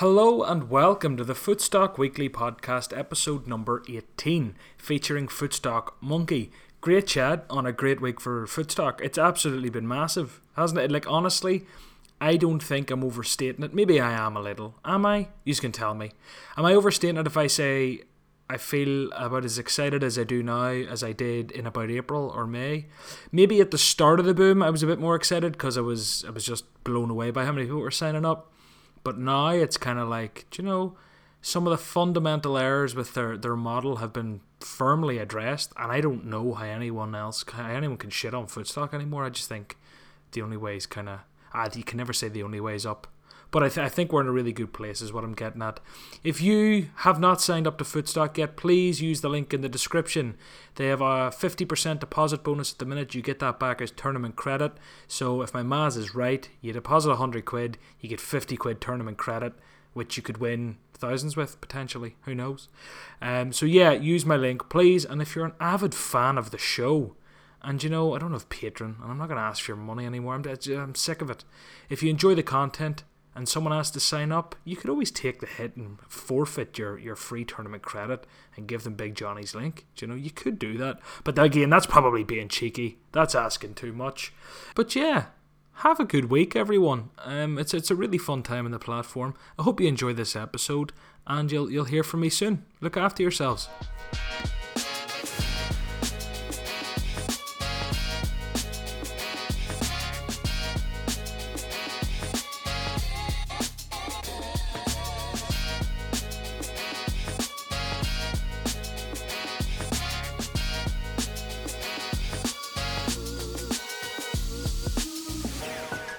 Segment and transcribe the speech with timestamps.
[0.00, 6.52] Hello and welcome to the Footstock Weekly Podcast, episode number 18, featuring Footstock Monkey.
[6.82, 9.00] Great chat on a great week for Footstock.
[9.00, 10.92] It's absolutely been massive, hasn't it?
[10.92, 11.64] Like, honestly,
[12.20, 13.72] I don't think I'm overstating it.
[13.72, 14.74] Maybe I am a little.
[14.84, 15.28] Am I?
[15.44, 16.12] You can tell me.
[16.58, 18.02] Am I overstating it if I say
[18.50, 22.30] I feel about as excited as I do now as I did in about April
[22.36, 22.84] or May?
[23.32, 25.80] Maybe at the start of the boom I was a bit more excited because I
[25.80, 28.52] was I was just blown away by how many people were signing up.
[29.06, 30.96] But now it's kind of like, do you know,
[31.40, 36.00] some of the fundamental errors with their, their model have been firmly addressed, and I
[36.00, 39.24] don't know how anyone else, how anyone can shit on Footstock anymore.
[39.24, 39.76] I just think
[40.32, 41.20] the only way is kind of,
[41.54, 43.06] ah, you can never say the only way is up.
[43.56, 45.62] But I, th- I think we're in a really good place, is what I'm getting
[45.62, 45.80] at.
[46.22, 49.68] If you have not signed up to Footstock yet, please use the link in the
[49.70, 50.36] description.
[50.74, 53.14] They have a 50% deposit bonus at the minute.
[53.14, 54.72] You get that back as tournament credit.
[55.08, 59.16] So if my maths is right, you deposit 100 quid, you get 50 quid tournament
[59.16, 59.54] credit,
[59.94, 62.16] which you could win thousands with potentially.
[62.26, 62.68] Who knows?
[63.22, 65.06] Um, so yeah, use my link, please.
[65.06, 67.16] And if you're an avid fan of the show,
[67.62, 69.78] and you know, I don't have Patreon, and I'm not going to ask for your
[69.78, 70.34] money anymore.
[70.34, 71.44] I'm, I'm sick of it.
[71.88, 73.02] If you enjoy the content,
[73.36, 76.98] and someone has to sign up, you could always take the hit and forfeit your,
[76.98, 79.84] your free tournament credit and give them Big Johnny's link.
[79.94, 80.98] Do you know, you could do that.
[81.22, 82.98] But again, that's probably being cheeky.
[83.12, 84.32] That's asking too much.
[84.74, 85.26] But yeah,
[85.80, 87.10] have a good week, everyone.
[87.18, 89.34] Um, it's it's a really fun time in the platform.
[89.58, 90.92] I hope you enjoy this episode,
[91.26, 92.64] and you'll you'll hear from me soon.
[92.80, 93.68] Look after yourselves.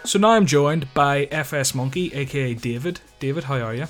[0.07, 3.01] So now I'm joined by FS Monkey, aka David.
[3.19, 3.87] David, how are you?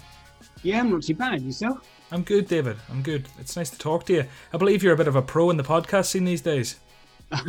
[0.64, 1.44] Yeah, I'm not too bad.
[1.44, 1.88] Yourself?
[2.12, 2.78] I'm good, David.
[2.90, 3.28] I'm good.
[3.38, 4.26] It's nice to talk to you.
[4.52, 6.80] I believe you're a bit of a pro in the podcast scene these days.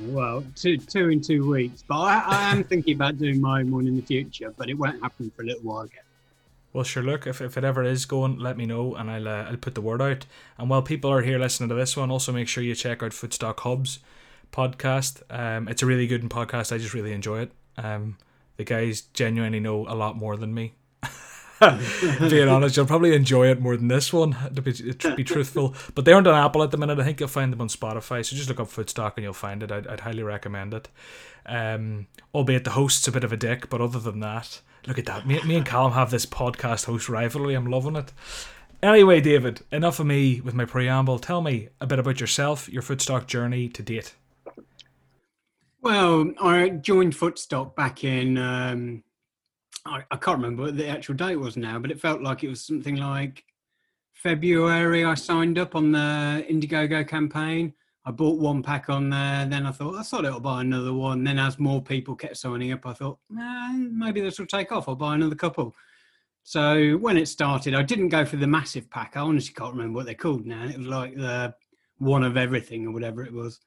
[0.00, 3.70] well, two two in two weeks, but I, I am thinking about doing my own
[3.70, 6.02] one in the future, but it won't happen for a little while yet.
[6.72, 7.04] Well, sure.
[7.04, 9.76] Look, if, if it ever is going, let me know, and I'll uh, I'll put
[9.76, 10.26] the word out.
[10.58, 13.12] And while people are here listening to this one, also make sure you check out
[13.12, 14.00] Footstock Hubs
[14.50, 15.22] podcast.
[15.30, 16.72] Um, it's a really good podcast.
[16.72, 17.52] I just really enjoy it.
[17.78, 18.18] Um,
[18.56, 20.74] the guys genuinely know a lot more than me.
[21.60, 25.74] Being honest, you'll probably enjoy it more than this one, to be, to be truthful.
[25.94, 26.98] But they aren't on Apple at the minute.
[26.98, 28.24] I think you'll find them on Spotify.
[28.24, 29.72] So just look up Footstock and you'll find it.
[29.72, 30.88] I'd, I'd highly recommend it.
[31.46, 35.06] Um, albeit the host's a bit of a dick, but other than that, look at
[35.06, 35.26] that.
[35.26, 37.54] Me, me and Callum have this podcast host rivalry.
[37.54, 38.12] I'm loving it.
[38.82, 41.18] Anyway, David, enough of me with my preamble.
[41.18, 44.14] Tell me a bit about yourself, your Footstock journey to date.
[45.80, 49.04] Well, I joined Footstock back in, um,
[49.86, 52.48] I, I, can't remember what the actual date was now, but it felt like it
[52.48, 53.44] was something like
[54.12, 55.04] February.
[55.04, 57.72] I signed up on the Indiegogo campaign.
[58.04, 59.46] I bought one pack on there.
[59.46, 61.22] Then I thought, I thought I'll buy another one.
[61.22, 64.88] Then as more people kept signing up, I thought, eh, maybe this will take off.
[64.88, 65.76] I'll buy another couple.
[66.42, 69.12] So when it started, I didn't go for the massive pack.
[69.16, 70.64] I honestly can't remember what they're called now.
[70.64, 71.54] It was like the
[71.98, 73.60] one of everything or whatever it was.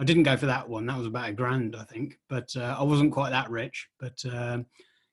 [0.00, 0.86] I didn't go for that one.
[0.86, 3.88] That was about a grand, I think, but uh, I wasn't quite that rich.
[3.98, 4.66] But um,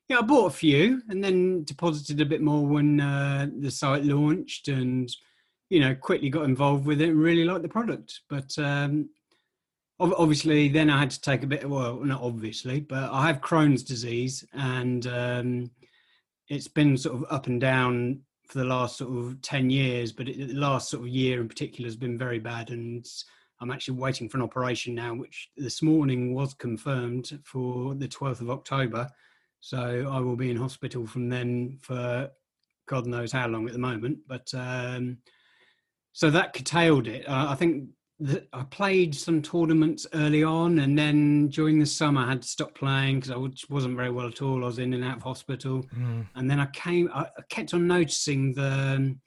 [0.08, 4.04] yeah, I bought a few and then deposited a bit more when uh, the site
[4.04, 5.10] launched, and
[5.70, 8.22] you know, quickly got involved with it and really liked the product.
[8.30, 9.10] But um,
[10.00, 11.64] obviously, then I had to take a bit.
[11.64, 15.72] Of, well, not obviously, but I have Crohn's disease, and um,
[16.48, 20.30] it's been sort of up and down for the last sort of 10 years but
[20.30, 23.08] it, the last sort of year in particular has been very bad and
[23.66, 28.42] I'm actually waiting for an operation now, which this morning was confirmed for the 12th
[28.42, 29.10] of October.
[29.60, 32.30] So I will be in hospital from then for
[32.88, 34.20] God knows how long at the moment.
[34.28, 35.18] But um,
[36.14, 37.28] so that curtailed it.
[37.28, 37.90] Uh, I think
[38.20, 42.48] that I played some tournaments early on, and then during the summer I had to
[42.48, 44.64] stop playing because I wasn't very well at all.
[44.64, 46.28] I was in and out of hospital, mm.
[46.36, 47.10] and then I came.
[47.12, 49.22] I kept on noticing the um,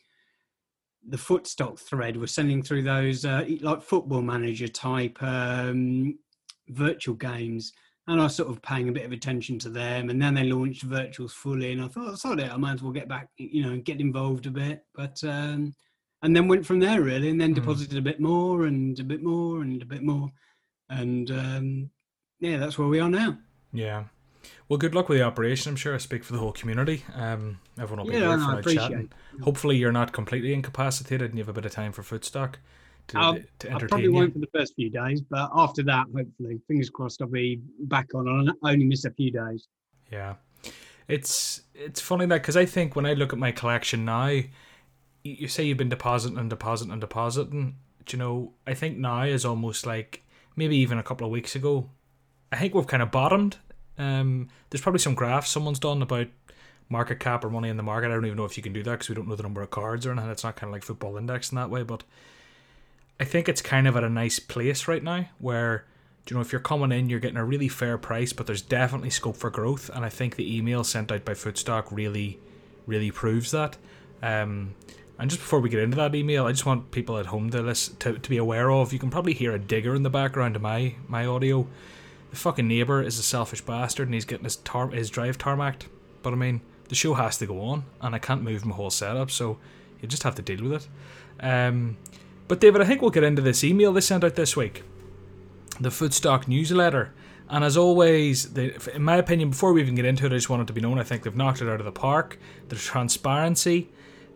[1.07, 6.19] the footstock thread was sending through those uh, like football manager type um,
[6.69, 7.73] virtual games
[8.09, 10.09] and I was sort of paying a bit of attention to them.
[10.09, 12.91] And then they launched virtuals fully, and I thought, oh, sorry, I might as well
[12.91, 14.85] get back, you know, get involved a bit.
[14.95, 15.75] But um,
[16.23, 17.57] and then went from there really, and then mm.
[17.57, 20.31] deposited a bit more and a bit more and a bit more,
[20.89, 21.91] and um,
[22.41, 23.37] yeah, that's where we are now.
[23.75, 24.05] Yeah,
[24.69, 25.71] well, good luck with the operation.
[25.71, 27.05] I'm sure I speak for the whole community.
[27.15, 28.93] Um, everyone will be yeah, there for a chat.
[29.43, 32.57] Hopefully, you're not completely incapacitated and you have a bit of time for Footstock
[33.09, 34.13] to, to entertain I probably you.
[34.13, 38.15] won't for the first few days, but after that, hopefully, fingers crossed, I'll be back
[38.15, 38.29] on.
[38.29, 39.69] I'll only miss a few days.
[40.13, 40.35] Yeah.
[41.09, 44.45] it's it's funny that because I think when I look at my collection now, you,
[45.23, 47.77] you say you've been depositing and depositing and depositing.
[48.05, 48.53] Do you know?
[48.67, 50.25] I think now is almost like
[50.57, 51.89] maybe even a couple of weeks ago.
[52.53, 53.59] I think we've kind of bottomed.
[53.99, 56.29] Um, there's probably some graphs someone's done about
[56.89, 58.07] market cap or money in the market.
[58.07, 59.63] I don't even know if you can do that because we don't know the number
[59.63, 60.31] of cards or anything.
[60.31, 62.05] It's not kind of like football index in that way, but
[63.21, 65.85] I think it's kind of at a nice place right now where
[66.29, 69.11] you know if you're coming in, you're getting a really fair price, but there's definitely
[69.11, 69.91] scope for growth.
[69.93, 72.39] And I think the email sent out by Footstock really,
[72.87, 73.77] really proves that.
[74.23, 74.75] Um,
[75.19, 77.61] and just before we get into that email, I just want people at home to
[77.61, 78.93] listen to, to be aware of.
[78.93, 81.67] You can probably hear a digger in the background of my my audio.
[82.31, 85.87] The fucking neighbor is a selfish bastard, and he's getting his tar- his drive tarmacked.
[86.23, 88.91] But I mean, the show has to go on, and I can't move my whole
[88.91, 89.59] setup, so
[90.01, 90.83] you just have to deal with
[91.41, 91.45] it.
[91.45, 91.97] Um,
[92.49, 94.83] but David, I think we'll get into this email they sent out this week,
[95.81, 97.13] the Footstock newsletter.
[97.51, 100.51] And as always, they, in my opinion, before we even get into it, I just
[100.51, 100.99] want it to be known.
[100.99, 102.39] I think they've knocked it out of the park.
[102.69, 103.89] The transparency,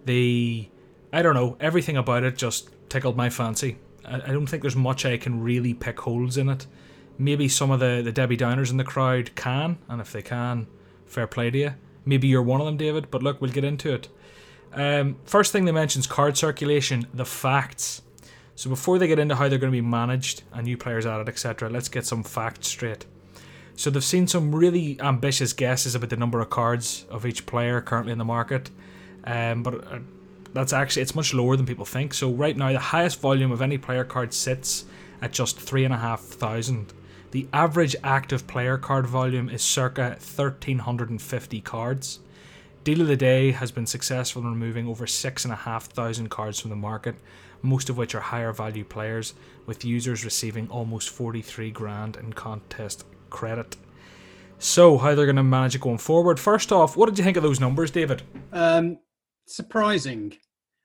[0.07, 0.69] the
[1.13, 3.77] I don't know, everything about it just tickled my fancy.
[4.05, 6.67] I don't think there's much I can really pick holes in it.
[7.19, 10.67] Maybe some of the, the Debbie Downers in the crowd can, and if they can,
[11.07, 11.75] fair play to you.
[12.05, 14.09] Maybe you're one of them, David, but look, we'll get into it.
[14.73, 18.03] Um, first thing they mention is card circulation, the facts.
[18.55, 21.29] So before they get into how they're going to be managed and new players added,
[21.29, 23.07] etc., let's get some facts straight.
[23.77, 27.81] So they've seen some really ambitious guesses about the number of cards of each player
[27.81, 28.71] currently in the market,
[29.25, 29.99] um, but uh,
[30.53, 32.13] that's actually it's much lower than people think.
[32.15, 34.85] So right now, the highest volume of any player card sits
[35.23, 36.93] at just three and a half thousand.
[37.33, 42.21] The average active player card volume is circa 1350 cards.
[42.85, 47.15] Deal of the Day has been successful in removing over 6,500 cards from the market,
[47.63, 49.33] most of which are higher value players,
[49.65, 53.79] with users receiving almost 43 grand in contest credit.
[54.59, 56.39] So, how they're going to manage it going forward?
[56.39, 58.23] First off, what did you think of those numbers, David?
[58.53, 58.99] Um,
[59.47, 60.35] surprising.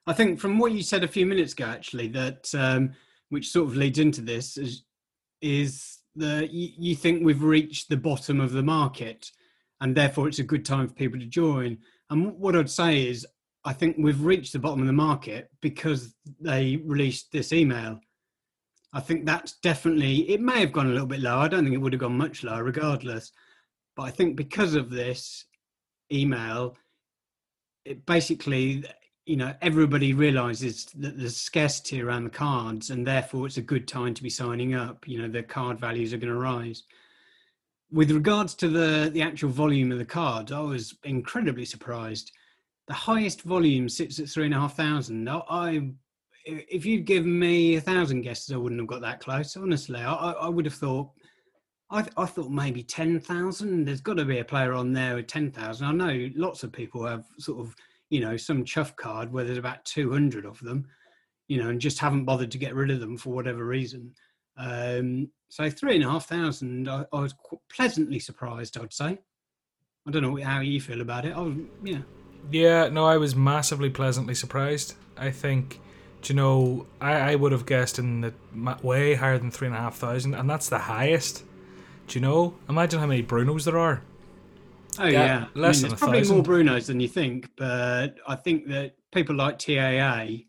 [0.05, 2.93] I think from what you said a few minutes ago, actually, that um,
[3.27, 4.85] which sort of leads into this is,
[5.41, 9.31] is the you, you think we've reached the bottom of the market,
[9.81, 11.77] and therefore it's a good time for people to join.
[12.09, 13.25] And what I'd say is,
[13.65, 17.99] I think we've reached the bottom of the market because they released this email.
[18.93, 21.43] I think that's definitely it may have gone a little bit lower.
[21.43, 23.31] I don't think it would have gone much lower regardless.
[23.95, 25.45] But I think because of this
[26.11, 26.77] email,
[27.83, 28.85] it basically
[29.27, 33.87] you know everybody realizes that there's scarcity around the cards and therefore it's a good
[33.87, 36.83] time to be signing up you know the card values are going to rise
[37.91, 42.31] with regards to the the actual volume of the cards i was incredibly surprised
[42.87, 45.89] the highest volume sits at three and a half thousand I, I
[46.45, 50.13] if you'd given me a thousand guesses i wouldn't have got that close honestly i,
[50.13, 51.09] I would have thought
[51.89, 53.85] I, I thought maybe 10,000.
[53.85, 55.87] There's got to be a player on there with 10,000.
[55.87, 57.73] I know lots of people have sort of
[58.09, 60.87] you know some chuff card where there's about 200 of them
[61.47, 64.13] you know and just haven't bothered to get rid of them for whatever reason.
[64.57, 67.35] Um, so three and a half thousand I, I was
[67.73, 69.19] pleasantly surprised i'd say.
[70.07, 71.35] I don't know how you feel about it.
[71.35, 71.99] I was yeah.
[72.51, 74.95] Yeah no i was massively pleasantly surprised.
[75.15, 75.79] I think
[76.21, 78.33] do you know i, I would have guessed in the
[78.81, 81.43] way higher than three and a half thousand and that's the highest.
[82.07, 82.55] Do you know?
[82.69, 84.01] Imagine how many brunos there are
[84.99, 85.45] Oh yeah, yeah.
[85.55, 86.35] Less I mean, there's probably thousand.
[86.35, 90.43] more Brunos than you think, but I think that people like TAA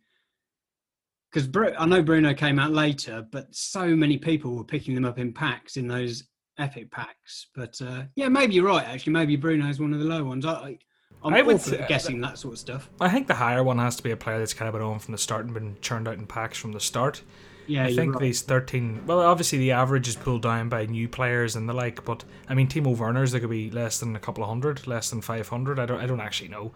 [1.31, 5.19] because I know Bruno came out later, but so many people were picking them up
[5.19, 6.25] in packs in those
[6.59, 7.49] epic packs.
[7.55, 8.87] But uh, yeah, maybe you're right.
[8.87, 10.47] Actually, maybe Bruno is one of the low ones.
[10.47, 10.78] I,
[11.23, 12.90] I'm I would say, guessing that sort of stuff.
[13.00, 14.99] I think the higher one has to be a player that's kind of been on
[14.99, 17.23] from the start and been churned out in packs from the start.
[17.69, 18.23] Yeah, I think right.
[18.23, 19.03] these 13.
[19.07, 22.55] Well, obviously the average is pulled down by new players and the like, but I
[22.55, 25.79] mean, Timo Werner's there could be less than a couple of hundred, less than 500.
[25.79, 26.73] I don't, I don't actually know.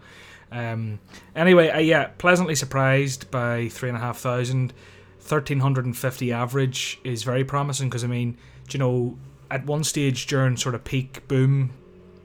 [0.51, 0.99] Um,
[1.35, 4.71] anyway, uh, yeah, pleasantly surprised by three and a half thousand.
[5.17, 8.37] 1350 average is very promising because I mean,
[8.69, 9.17] you know,
[9.49, 11.71] at one stage during sort of peak boom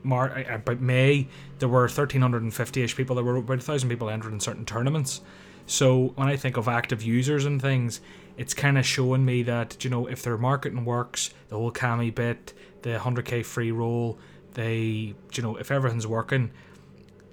[0.03, 3.17] Mar- uh, about May, there were 1350 ish people.
[3.17, 5.23] There were about a thousand people entered in certain tournaments.
[5.67, 8.01] So when I think of active users and things,
[8.39, 12.15] it's kind of showing me that you know if their marketing works, the whole Cami
[12.15, 14.19] bit, the 100k free roll,
[14.55, 16.51] they you know if everything's working.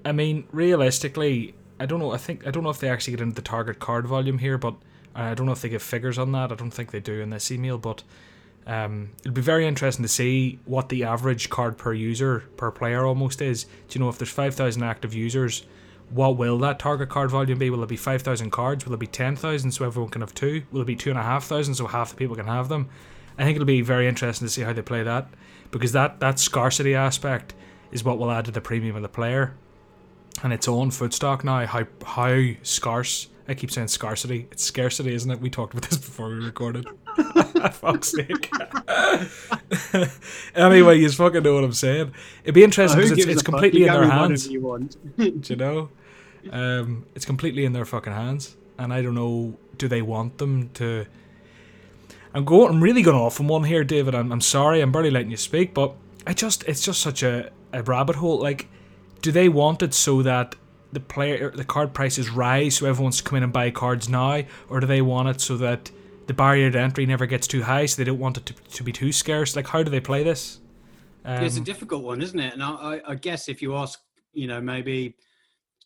[0.03, 2.12] I mean, realistically, I don't know.
[2.12, 4.57] I think I don't know if they actually get into the target card volume here,
[4.57, 4.75] but
[5.13, 6.51] I don't know if they give figures on that.
[6.51, 8.03] I don't think they do in this email, but
[8.65, 13.05] um, it'll be very interesting to see what the average card per user per player
[13.05, 13.63] almost is.
[13.63, 15.65] Do you know if there's five thousand active users?
[16.09, 17.69] What will that target card volume be?
[17.69, 18.85] Will it be 5,000 cards?
[18.85, 20.63] Will it be 10,000 so everyone can have two?
[20.71, 22.89] Will it be 2,500 so half the people can have them?
[23.38, 25.27] I think it'll be very interesting to see how they play that
[25.71, 27.53] because that, that scarcity aspect
[27.91, 29.55] is what will add to the premium of the player.
[30.43, 34.48] And it's on Footstock now how how scarce I keep saying scarcity.
[34.52, 35.40] It's scarcity, isn't it?
[35.40, 36.88] We talked about this before we recorded.
[37.74, 38.52] Fuck's sake.
[40.56, 42.14] anyway, you fucking know what I'm saying.
[42.44, 44.48] It'd be interesting because it's, it's completely in their hands.
[44.48, 45.90] You, you know?
[46.52, 48.56] Um, it's completely in their fucking hands.
[48.78, 51.06] And I don't know, do they want them to.
[52.34, 52.70] I'm going.
[52.70, 54.14] I'm really going off on one here, David.
[54.14, 54.82] I'm, I'm sorry.
[54.82, 55.94] I'm barely letting you speak, but
[56.28, 58.40] I just it's just such a, a rabbit hole.
[58.40, 58.68] Like,
[59.22, 60.56] do they want it so that
[60.92, 64.80] the player the card prices rise so everyone's come in and buy cards now, or
[64.80, 65.92] do they want it so that
[66.27, 68.84] the barrier to entry never gets too high, so they don't want it to, to
[68.84, 69.56] be too scarce?
[69.56, 70.60] Like, how do they play this?
[71.24, 72.54] Um, it's a um, difficult one, isn't it?
[72.54, 74.00] And I, I guess if you ask,
[74.34, 75.15] you know, maybe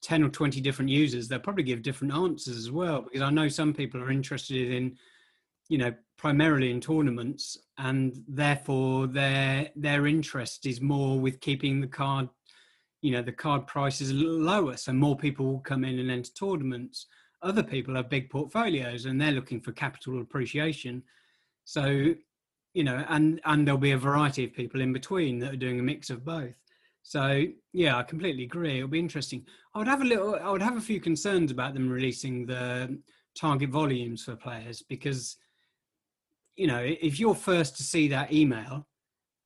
[0.01, 3.01] 10 or 20 different users, they'll probably give different answers as well.
[3.01, 4.97] Because I know some people are interested in,
[5.69, 11.87] you know, primarily in tournaments, and therefore their their interest is more with keeping the
[11.87, 12.27] card
[13.01, 16.31] you know the card price is lower so more people will come in and enter
[16.31, 17.07] tournaments.
[17.41, 21.03] Other people have big portfolios and they're looking for capital appreciation.
[21.65, 22.13] So
[22.73, 25.79] you know and and there'll be a variety of people in between that are doing
[25.79, 26.55] a mix of both.
[27.03, 28.77] So yeah i completely agree.
[28.77, 29.45] It'll be interesting.
[29.73, 32.99] I would have a little i would have a few concerns about them releasing the
[33.35, 35.37] target volumes for players because
[36.55, 38.85] you know if you're first to see that email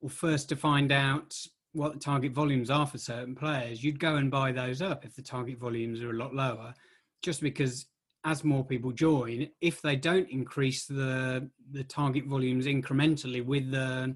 [0.01, 1.35] or first to find out
[1.73, 5.15] what the target volumes are for certain players, you'd go and buy those up if
[5.15, 6.73] the target volumes are a lot lower,
[7.21, 7.87] just because
[8.25, 14.15] as more people join, if they don't increase the the target volumes incrementally with the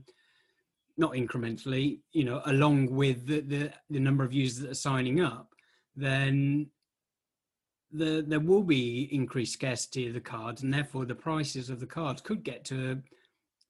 [0.97, 5.21] not incrementally, you know, along with the, the, the number of users that are signing
[5.21, 5.53] up,
[5.95, 6.67] then
[7.91, 11.85] the, there will be increased scarcity of the cards, and therefore the prices of the
[11.85, 13.01] cards could get to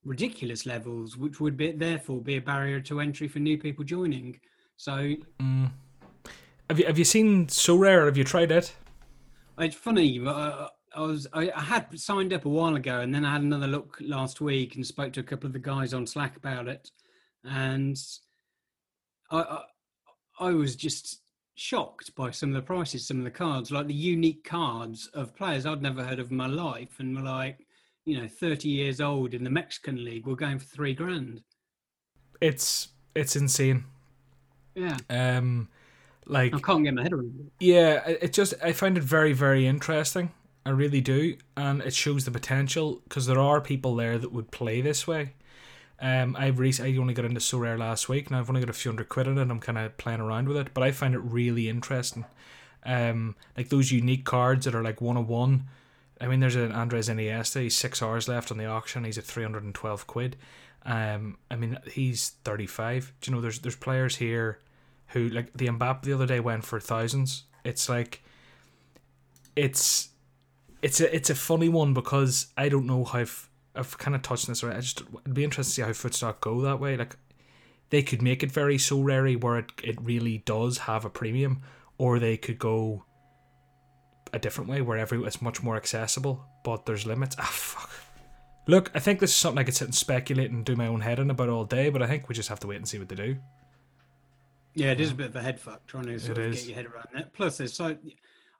[0.08, 4.40] ridiculous levels, which would be therefore be a barrier to entry for new people joining.
[4.76, 5.70] So, mm.
[6.68, 8.06] have you have you seen Sorare?
[8.06, 8.74] Have you tried it?
[9.58, 10.20] It's funny.
[10.24, 13.42] Uh, I was I, I, had signed up a while ago, and then I had
[13.42, 16.68] another look last week and spoke to a couple of the guys on Slack about
[16.68, 16.90] it,
[17.44, 17.96] and
[19.30, 19.62] I, I,
[20.40, 21.20] I was just
[21.54, 25.36] shocked by some of the prices, some of the cards, like the unique cards of
[25.36, 27.66] players I'd never heard of in my life, and were like,
[28.08, 31.42] you know, 30 years old in the Mexican league were going for three grand.
[32.40, 33.84] It's it's insane.
[34.74, 34.96] Yeah.
[35.10, 35.68] Um,
[36.26, 37.52] like I can't get my head around it.
[37.64, 40.32] Yeah, it just I find it very very interesting.
[40.64, 44.50] I really do, and it shows the potential because there are people there that would
[44.50, 45.34] play this way.
[46.00, 48.74] Um, I've recently I only got into Sorare last week, and I've only got a
[48.74, 49.50] few hundred quid in it.
[49.50, 52.24] I'm kind of playing around with it, but I find it really interesting.
[52.86, 55.64] Um, like those unique cards that are like one of one
[56.20, 57.62] I mean, there's an Andres Iniesta.
[57.62, 59.04] He's six hours left on the auction.
[59.04, 60.36] He's at three hundred and twelve quid.
[60.84, 63.12] Um, I mean, he's thirty five.
[63.20, 63.40] Do you know?
[63.40, 64.58] There's there's players here
[65.08, 67.44] who like the Mbappe the other day went for thousands.
[67.64, 68.22] It's like,
[69.56, 70.10] it's,
[70.82, 74.22] it's a it's a funny one because I don't know how I've, I've kind of
[74.22, 74.62] touched this.
[74.62, 76.96] Right, I just it'd be interested to see how Footstock go that way.
[76.96, 77.16] Like,
[77.90, 81.62] they could make it very Sorare where it it really does have a premium,
[81.96, 83.04] or they could go
[84.32, 87.36] a different way where every it's much more accessible, but there's limits.
[87.38, 87.90] Ah, fuck.
[88.66, 91.00] Look, I think this is something I could sit and speculate and do my own
[91.00, 92.98] head in about all day, but I think we just have to wait and see
[92.98, 93.36] what they do.
[94.74, 96.60] Yeah, it is a bit of a head fuck trying to sort it of is.
[96.60, 97.32] get your head around that.
[97.32, 97.96] Plus, there's so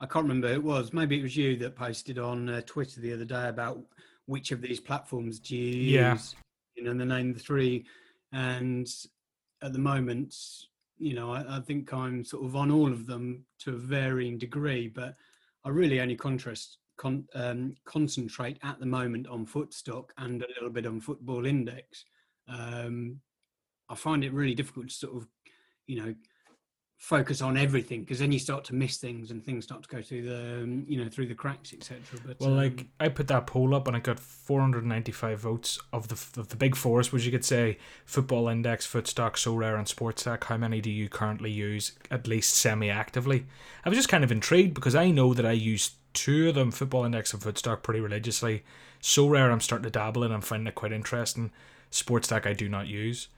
[0.00, 0.92] I can't remember who it was.
[0.92, 3.80] Maybe it was you that posted on uh, Twitter the other day about
[4.26, 6.12] which of these platforms do you yeah.
[6.12, 6.34] use?
[6.74, 7.84] You know, the name the three,
[8.32, 8.88] and
[9.62, 10.34] at the moment,
[10.98, 14.38] you know, I, I think I'm sort of on all of them to a varying
[14.38, 15.16] degree, but
[15.68, 20.70] I really only contrast, con, um, concentrate at the moment on Footstock and a little
[20.70, 22.06] bit on Football Index.
[22.48, 23.20] Um,
[23.90, 25.28] I find it really difficult to sort of,
[25.86, 26.14] you know,
[26.98, 30.02] focus on everything because then you start to miss things and things start to go
[30.02, 33.28] through the um, you know through the cracks etc but well um, like i put
[33.28, 37.24] that poll up and i got 495 votes of the of the big fours which
[37.24, 40.44] you could say football index footstock Sorare and sportstack.
[40.44, 43.46] How many do you currently use at least semi-actively?
[43.84, 46.72] I was just kind of intrigued because i know that i use two of them
[46.72, 48.64] football index and footstock pretty religiously.
[49.00, 51.52] Sorare i'm starting to dabble in i'm finding it quite interesting.
[51.92, 53.28] Sportstack i do not use.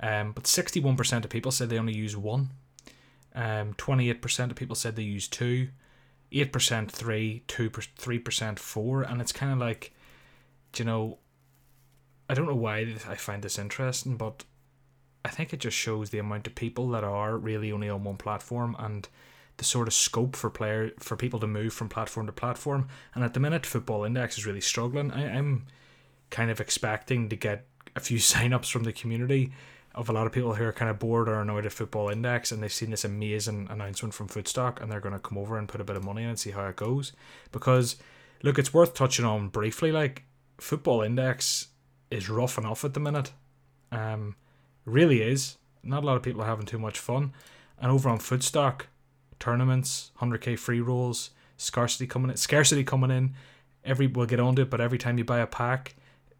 [0.00, 2.48] Um, but 61% of people said they only use one
[3.34, 5.68] um, 28% of people said they use two,
[6.32, 9.92] 8% three, 2 3% four, and it's kind of like,
[10.76, 11.18] you know,
[12.28, 14.44] I don't know why I find this interesting, but
[15.24, 18.16] I think it just shows the amount of people that are really only on one
[18.16, 19.08] platform and
[19.58, 22.88] the sort of scope for player for people to move from platform to platform.
[23.14, 25.10] And at the minute, Football Index is really struggling.
[25.12, 25.66] I, I'm
[26.30, 29.52] kind of expecting to get a few sign-ups from the community
[29.94, 32.50] of a lot of people who are kind of bored or annoyed at Football Index
[32.50, 35.68] and they've seen this amazing announcement from Footstock and they're going to come over and
[35.68, 37.12] put a bit of money in and see how it goes.
[37.50, 37.96] Because,
[38.42, 39.92] look, it's worth touching on briefly.
[39.92, 40.24] Like,
[40.58, 41.68] Football Index
[42.10, 43.32] is rough enough at the minute.
[43.90, 44.36] Um,
[44.84, 45.58] really is.
[45.82, 47.32] Not a lot of people are having too much fun.
[47.78, 48.82] And over on Footstock,
[49.38, 53.34] tournaments, 100k free rolls, scarcity coming in, scarcity coming in.
[53.84, 55.96] Every we'll get onto it, but every time you buy a pack,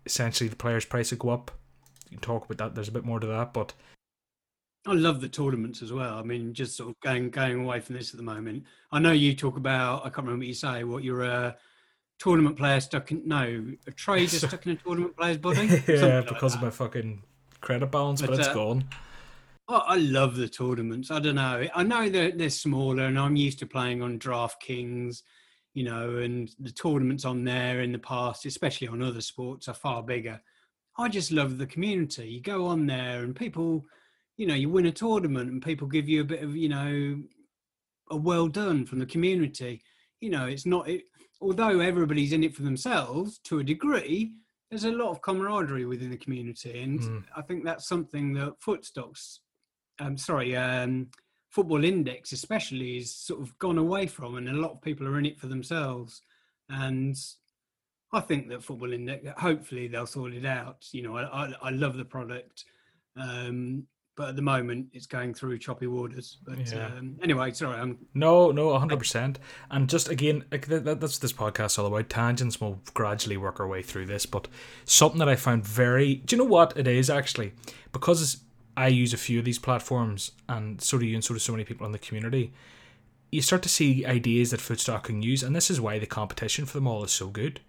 [0.06, 1.50] essentially the player's price will go up.
[2.12, 2.74] You can talk about that.
[2.74, 3.72] There's a bit more to that, but
[4.86, 6.18] I love the tournaments as well.
[6.18, 8.64] I mean, just sort of going going away from this at the moment.
[8.90, 10.00] I know you talk about.
[10.00, 10.84] I can't remember what you say.
[10.84, 11.56] What you're a
[12.18, 13.26] tournament player stuck in?
[13.26, 15.66] No, a trader stuck in a tournament player's body.
[15.88, 17.22] yeah, because of my fucking
[17.62, 18.84] credit balance, but, but it's uh, gone.
[19.70, 21.10] I love the tournaments.
[21.10, 21.66] I don't know.
[21.74, 25.22] I know that they're smaller, and I'm used to playing on DraftKings,
[25.72, 29.74] you know, and the tournaments on there in the past, especially on other sports, are
[29.74, 30.42] far bigger.
[30.98, 32.28] I just love the community.
[32.28, 33.84] You go on there, and people,
[34.36, 37.22] you know, you win a tournament, and people give you a bit of, you know,
[38.10, 39.82] a well done from the community.
[40.20, 40.88] You know, it's not.
[40.88, 41.04] It,
[41.40, 44.32] although everybody's in it for themselves to a degree,
[44.70, 47.24] there's a lot of camaraderie within the community, and mm.
[47.36, 49.38] I think that's something that Footstocks
[50.00, 51.08] um, sorry, um,
[51.50, 55.18] Football Index especially is sort of gone away from, and a lot of people are
[55.18, 56.20] in it for themselves.
[56.68, 57.16] And
[58.12, 60.86] I think that Football Index, hopefully, they'll sort it out.
[60.92, 62.64] You know, I, I, I love the product,
[63.16, 63.84] um,
[64.16, 66.38] but at the moment, it's going through choppy waters.
[66.44, 66.86] But yeah.
[66.86, 69.38] um, anyway, sorry, I'm no, no, hundred percent.
[69.70, 72.60] And just again, like that, that's this podcast all about tangents.
[72.60, 74.46] We'll gradually work our way through this, but
[74.84, 77.54] something that I found very, do you know what it is actually?
[77.92, 78.42] Because
[78.76, 81.52] I use a few of these platforms, and so do you, and so do so
[81.52, 82.52] many people in the community.
[83.30, 86.66] You start to see ideas that Footstock can use, and this is why the competition
[86.66, 87.60] for them all is so good.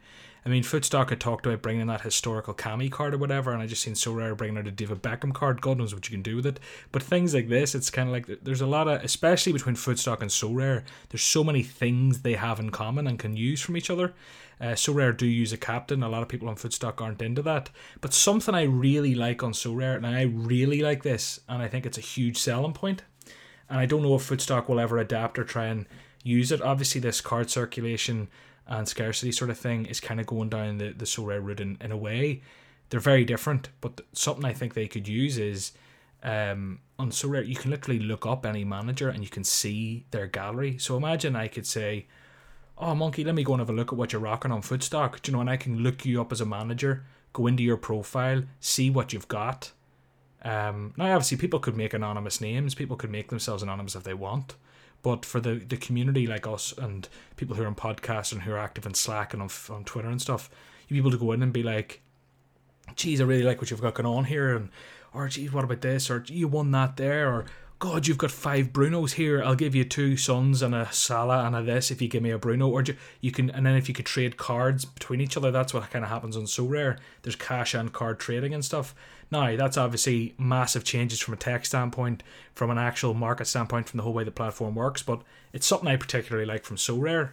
[0.46, 3.68] I mean, Footstock had talked about bringing that historical Cami card or whatever, and I
[3.68, 5.62] just seen Sorare bringing out a David Beckham card.
[5.62, 6.60] God knows what you can do with it.
[6.92, 10.22] But things like this, it's kind of like there's a lot of, especially between Footstock
[10.22, 13.90] and Sorare, there's so many things they have in common and can use from each
[13.90, 14.14] other.
[14.60, 16.04] Uh, Sorare do use a captain.
[16.04, 17.70] A lot of people on Footstock aren't into that.
[18.02, 21.86] But something I really like on Sorare, and I really like this, and I think
[21.86, 23.04] it's a huge selling point.
[23.70, 25.86] And I don't know if Footstock will ever adapt or try and
[26.24, 26.62] use it.
[26.62, 28.28] Obviously, this card circulation
[28.68, 31.78] and scarcity sort of thing is kind of going down the, the Sorare route in,
[31.82, 32.42] in a way.
[32.90, 35.72] They're very different, but something I think they could use is
[36.24, 40.28] um, on Sorare, you can literally look up any manager and you can see their
[40.28, 40.78] gallery.
[40.78, 42.08] So imagine I could say,
[42.78, 45.22] Oh, Monkey, let me go and have a look at what you're rocking on Footstock.
[45.22, 47.78] Do you know, and I can look you up as a manager, go into your
[47.78, 49.72] profile, see what you've got.
[50.44, 54.14] Um, now, obviously, people could make anonymous names, people could make themselves anonymous if they
[54.14, 54.56] want.
[55.04, 58.54] But for the, the community like us and people who are on podcasts and who
[58.54, 60.50] are active in Slack and on, on Twitter and stuff,
[60.88, 62.02] you'd be able to go in and be like,
[62.96, 64.56] geez, I really like what you've got going on here.
[64.56, 64.70] And,
[65.14, 66.10] oh, or, geez, what about this?
[66.10, 67.30] Or, you won that there.
[67.30, 67.46] Or,
[67.84, 69.44] God, you've got five Brunos here.
[69.44, 72.30] I'll give you two Sons and a Salah and a this if you give me
[72.30, 72.70] a Bruno.
[72.70, 72.82] Or
[73.20, 76.06] you can, and then if you could trade cards between each other, that's what kind
[76.06, 76.98] of happens on Sorare.
[77.24, 78.96] There's cash and card trading and stuff.
[79.32, 82.24] Now, that's obviously massive changes from a tech standpoint,
[82.56, 85.04] from an actual market standpoint, from the whole way the platform works.
[85.04, 87.32] But it's something I particularly like from Sorare,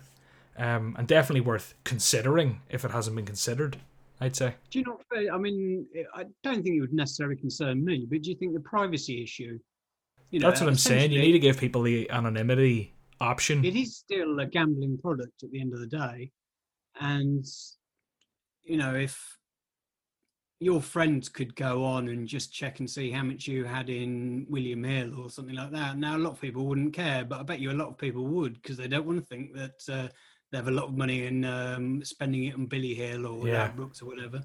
[0.58, 3.76] um, and definitely worth considering if it hasn't been considered.
[4.20, 4.54] I'd say.
[4.72, 5.32] Do you not?
[5.32, 8.60] I mean, I don't think it would necessarily concern me, but do you think the
[8.60, 9.60] privacy issue
[10.30, 11.12] you know, That's what I'm saying.
[11.12, 13.64] You need to give people the anonymity option.
[13.64, 16.30] It is still a gambling product at the end of the day,
[17.00, 17.44] and
[18.62, 19.38] you know if
[20.60, 24.46] your friends could go on and just check and see how much you had in
[24.50, 25.96] William Hill or something like that.
[25.96, 28.26] Now, a lot of people wouldn't care, but I bet you a lot of people
[28.26, 30.08] would because they don't want to think that uh,
[30.52, 33.68] they have a lot of money in um, spending it on Billy Hill or yeah.
[33.68, 34.42] Brooks or whatever.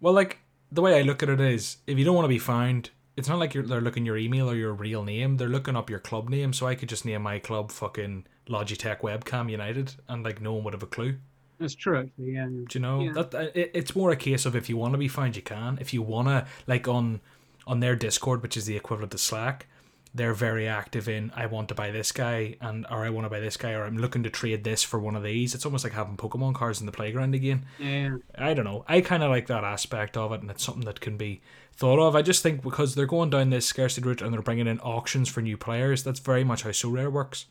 [0.00, 0.38] Well, like
[0.72, 2.88] the way I look at it is, if you don't want to be fined,
[3.20, 5.36] it's not like they're looking your email or your real name.
[5.36, 6.54] They're looking up your club name.
[6.54, 10.64] So I could just name my club fucking Logitech Webcam United, and like no one
[10.64, 11.16] would have a clue.
[11.58, 12.32] That's true, actually.
[12.32, 12.46] Yeah.
[12.46, 13.12] Do you know yeah.
[13.12, 15.76] that it, it's more a case of if you want to be found, you can.
[15.82, 17.20] If you wanna, like on
[17.66, 19.66] on their Discord, which is the equivalent to Slack,
[20.14, 23.30] they're very active in I want to buy this guy and or I want to
[23.30, 25.54] buy this guy or I'm looking to trade this for one of these.
[25.54, 27.66] It's almost like having Pokemon cards in the playground again.
[27.78, 28.16] Yeah.
[28.38, 28.86] I don't know.
[28.88, 31.42] I kind of like that aspect of it, and it's something that can be
[31.80, 32.14] thought of.
[32.14, 35.30] I just think because they're going down this scarcity route and they're bringing in auctions
[35.30, 37.46] for new players, that's very much how Sorare works.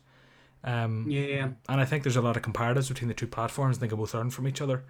[0.62, 3.76] Um, yeah, and I think there's a lot of comparatives between the two platforms.
[3.76, 4.84] I think they both learn from each other.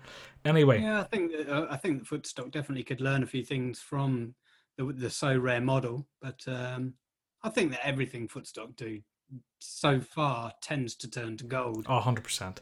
[0.44, 3.42] Anyway, yeah, I think that, uh, I think that Footstock definitely could learn a few
[3.42, 4.35] things from
[4.76, 6.94] the, the Sorare model, but um,
[7.42, 9.00] I think that everything Footstock do
[9.61, 11.87] so far tends to turn to gold.
[11.88, 12.59] Oh, 100%.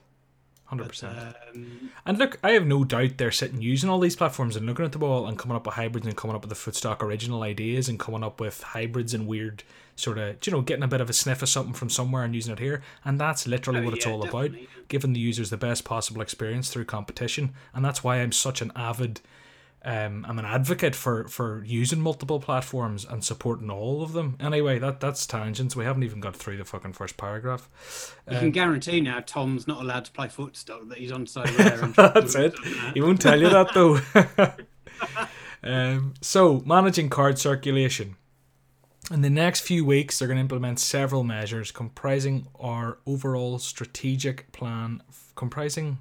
[0.68, 1.18] Hundred percent.
[1.54, 4.84] Um, And look, I have no doubt they're sitting using all these platforms and looking
[4.84, 7.42] at the ball and coming up with hybrids and coming up with the footstock original
[7.42, 9.62] ideas and coming up with hybrids and weird
[9.96, 12.34] sort of you know getting a bit of a sniff of something from somewhere and
[12.34, 12.82] using it here.
[13.04, 14.50] And that's literally Oh, what it's yeah, all about,
[14.88, 17.54] giving the users the best possible experience through competition.
[17.74, 19.20] And that's why I'm such an avid.
[19.84, 24.36] Um, I'm an advocate for, for using multiple platforms and supporting all of them.
[24.40, 25.76] Anyway, that that's tangents.
[25.76, 28.16] We haven't even got through the fucking first paragraph.
[28.28, 31.44] you Um, can guarantee now Tom's not allowed to play footstock that he's on so
[31.58, 31.76] rare.
[31.96, 32.54] That's it.
[32.92, 34.00] He won't tell you that though.
[35.62, 38.16] um, so, managing card circulation.
[39.10, 44.50] In the next few weeks, they're going to implement several measures comprising our overall strategic
[44.52, 45.02] plan.
[45.34, 45.98] Comprising.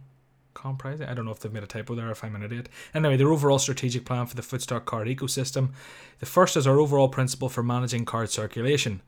[0.58, 1.06] Comprising?
[1.08, 2.68] I don't know if they've made a typo there, if I'm an idiot.
[2.92, 5.70] Anyway, their overall strategic plan for the Footstock card ecosystem.
[6.18, 9.02] The first is our overall principle for managing card circulation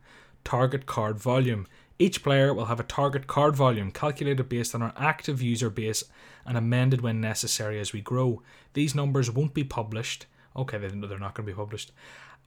[0.44, 1.66] target card volume.
[1.98, 6.04] Each player will have a target card volume calculated based on our active user base
[6.46, 8.42] and amended when necessary as we grow.
[8.74, 10.28] These numbers won't be published.
[10.56, 11.92] Okay, they- they're not going to be published.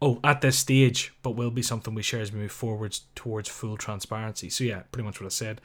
[0.01, 3.49] Oh, at this stage, but will be something we share as we move forwards towards
[3.49, 4.49] full transparency.
[4.49, 5.61] So, yeah, pretty much what I said.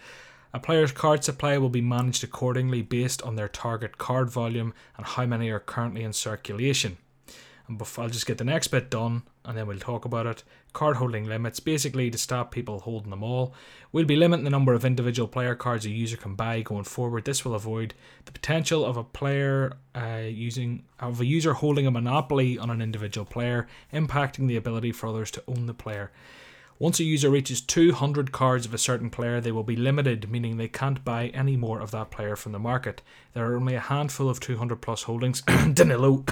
[0.54, 5.06] A player's card supply will be managed accordingly based on their target card volume and
[5.06, 6.98] how many are currently in circulation.
[7.68, 10.44] And before, I'll just get the next bit done and then we'll talk about it.
[10.74, 13.54] Card holding limits, basically to stop people holding them all.
[13.92, 17.26] We'll be limiting the number of individual player cards a user can buy going forward.
[17.26, 17.94] This will avoid
[18.26, 22.82] the potential of a player uh, using of a user holding a monopoly on an
[22.82, 26.12] individual player, impacting the ability for others to own the player.
[26.80, 30.58] Once a user reaches 200 cards of a certain player, they will be limited, meaning
[30.58, 33.02] they can't buy any more of that player from the market.
[33.34, 35.42] There are only a handful of 200 plus holdings.
[35.74, 36.24] Danilo.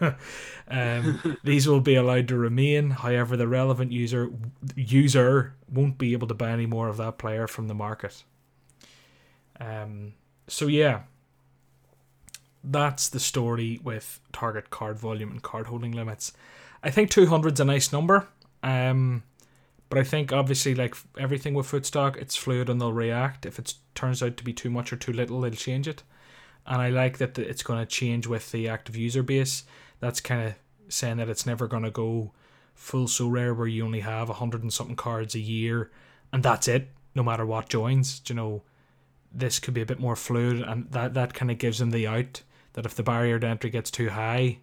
[0.68, 2.90] um, these will be allowed to remain.
[2.90, 4.30] However, the relevant user
[4.76, 8.22] user won't be able to buy any more of that player from the market.
[9.58, 10.14] Um,
[10.46, 11.02] so yeah,
[12.62, 16.32] that's the story with target card volume and card holding limits.
[16.84, 18.28] I think 200 is a nice number.
[18.62, 19.24] Um,
[19.88, 23.46] but I think obviously, like everything with Footstock, it's fluid and they'll react.
[23.46, 26.02] If it turns out to be too much or too little, they'll change it.
[26.66, 29.64] And I like that it's going to change with the active user base.
[30.00, 30.54] That's kind of
[30.88, 32.32] saying that it's never going to go
[32.74, 35.90] full Sorare where you only have a hundred and something cards a year,
[36.32, 36.88] and that's it.
[37.14, 38.62] No matter what joins, Do you know,
[39.32, 42.06] this could be a bit more fluid, and that that kind of gives them the
[42.06, 42.42] out
[42.74, 44.58] that if the barrier to entry gets too high,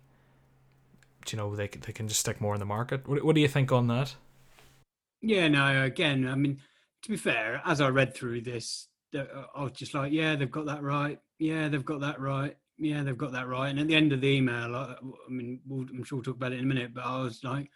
[1.29, 3.07] you know, they they can just stick more in the market.
[3.07, 4.15] What, what do you think on that?
[5.21, 6.59] Yeah, no, again, I mean,
[7.03, 10.65] to be fair, as I read through this, I was just like, yeah, they've got
[10.65, 11.19] that right.
[11.39, 12.55] Yeah, they've got that right.
[12.77, 13.69] Yeah, they've got that right.
[13.69, 16.35] And at the end of the email, I, I mean, we'll, I'm sure we'll talk
[16.35, 17.69] about it in a minute, but I was like,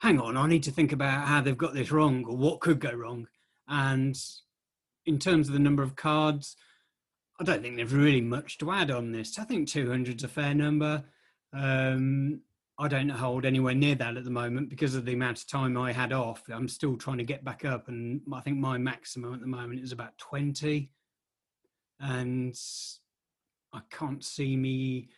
[0.00, 2.80] hang on, I need to think about how they've got this wrong or what could
[2.80, 3.28] go wrong.
[3.68, 4.16] And
[5.06, 6.56] in terms of the number of cards,
[7.38, 9.38] I don't think there's really much to add on this.
[9.38, 11.04] I think 200 is a fair number.
[11.52, 12.40] Um,
[12.82, 15.78] I don't hold anywhere near that at the moment because of the amount of time
[15.78, 16.42] I had off.
[16.52, 19.84] I'm still trying to get back up, and I think my maximum at the moment
[19.84, 20.90] is about 20.
[22.00, 22.58] And
[23.72, 25.10] I can't see me,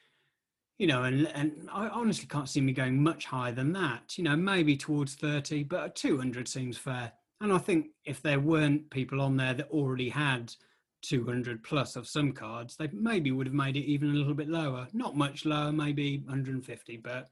[0.76, 4.24] you know, and, and I honestly can't see me going much higher than that, you
[4.24, 7.12] know, maybe towards 30, but 200 seems fair.
[7.40, 10.52] And I think if there weren't people on there that already had
[11.00, 14.50] 200 plus of some cards, they maybe would have made it even a little bit
[14.50, 14.86] lower.
[14.92, 17.30] Not much lower, maybe 150, but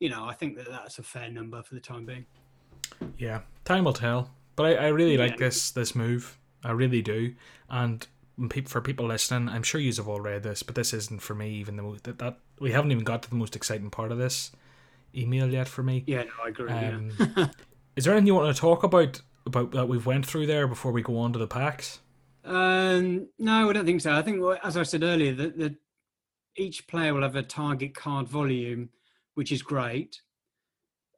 [0.00, 2.26] you know, I think that that's a fair number for the time being.
[3.18, 4.30] Yeah, time will tell.
[4.56, 6.38] But I, I really like this this move.
[6.64, 7.34] I really do.
[7.70, 8.06] And
[8.66, 11.50] for people listening, I'm sure you have all read this, but this isn't for me.
[11.50, 14.52] Even the that, that we haven't even got to the most exciting part of this
[15.14, 16.04] email yet for me.
[16.06, 16.70] Yeah, no, I agree.
[16.70, 17.48] Um, yeah.
[17.96, 20.92] Is there anything you want to talk about about that we've went through there before
[20.92, 22.00] we go on to the packs?
[22.44, 24.12] Um, no, I don't think so.
[24.12, 25.74] I think, as I said earlier, that, that
[26.56, 28.90] each player will have a target card volume,
[29.38, 30.20] which is great.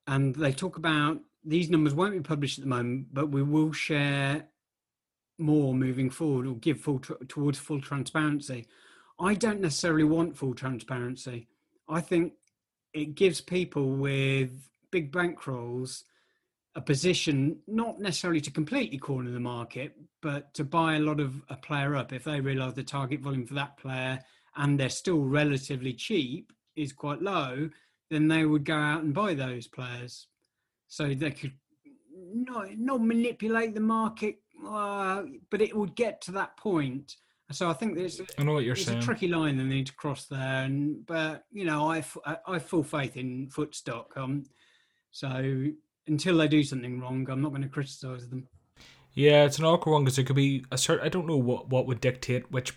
[0.06, 3.72] And they talk about these numbers won't be published at the moment, but we will
[3.72, 4.46] share
[5.38, 8.66] more moving forward or give full tr- towards full transparency.
[9.18, 11.48] I don't necessarily want full transparency.
[11.88, 12.34] I think
[12.92, 14.50] it gives people with
[14.90, 16.02] big bankrolls
[16.74, 21.40] a position not necessarily to completely corner the market, but to buy a lot of
[21.48, 24.20] a player up if they realise the target volume for that player
[24.56, 27.70] and they're still relatively cheap is quite low,
[28.10, 30.26] then they would go out and buy those players.
[30.88, 31.52] So they could
[32.32, 37.16] not not manipulate the market, uh, but it would get to that point.
[37.52, 38.98] So I think there's I know what you're it's saying.
[38.98, 42.04] a tricky line they need to cross there, and but you know i
[42.46, 44.16] have full faith in Footstock.
[44.16, 44.44] Um,
[45.10, 45.64] so
[46.06, 48.48] until they do something wrong, I'm not going to criticise them.
[49.12, 51.04] Yeah, it's an awkward one because it could be a certain.
[51.04, 52.74] I don't know what what would dictate which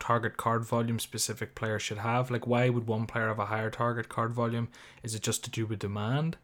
[0.00, 2.30] target card volume specific player should have.
[2.30, 4.68] Like, why would one player have a higher target card volume?
[5.02, 6.36] Is it just to do with demand?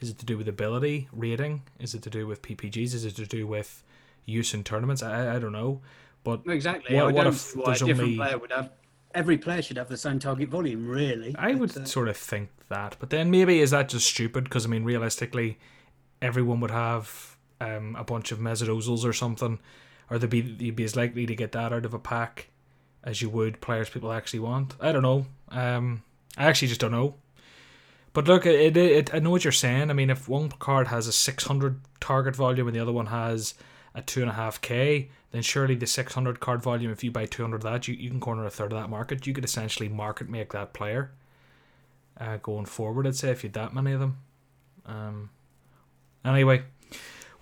[0.00, 1.62] Is it to do with ability rating?
[1.78, 2.94] Is it to do with PPGs?
[2.94, 3.84] Is it to do with
[4.24, 5.02] use in tournaments?
[5.02, 5.80] I, I don't know.
[6.24, 8.16] But exactly, what, I what if why there's a different only...
[8.16, 8.70] player would have
[9.14, 11.34] every player should have the same target volume, really.
[11.38, 14.44] I would uh, sort of think that, but then maybe is that just stupid?
[14.44, 15.58] Because I mean, realistically,
[16.20, 19.58] everyone would have um, a bunch of Mesut Özils or something,
[20.10, 22.48] or they'd be you'd be as likely to get that out of a pack
[23.04, 24.74] as you would players people actually want.
[24.80, 25.26] I don't know.
[25.50, 26.02] Um,
[26.36, 27.16] I actually just don't know.
[28.12, 29.90] But look, it, it, it I know what you're saying.
[29.90, 33.54] I mean, if one card has a 600 target volume and the other one has
[33.94, 37.26] a two and a half k, then surely the 600 card volume, if you buy
[37.26, 39.26] 200 of that, you, you can corner a third of that market.
[39.26, 41.10] You could essentially market make that player
[42.20, 44.18] uh, going forward, I'd say, if you had that many of them.
[44.84, 45.30] Um,
[46.24, 46.64] anyway,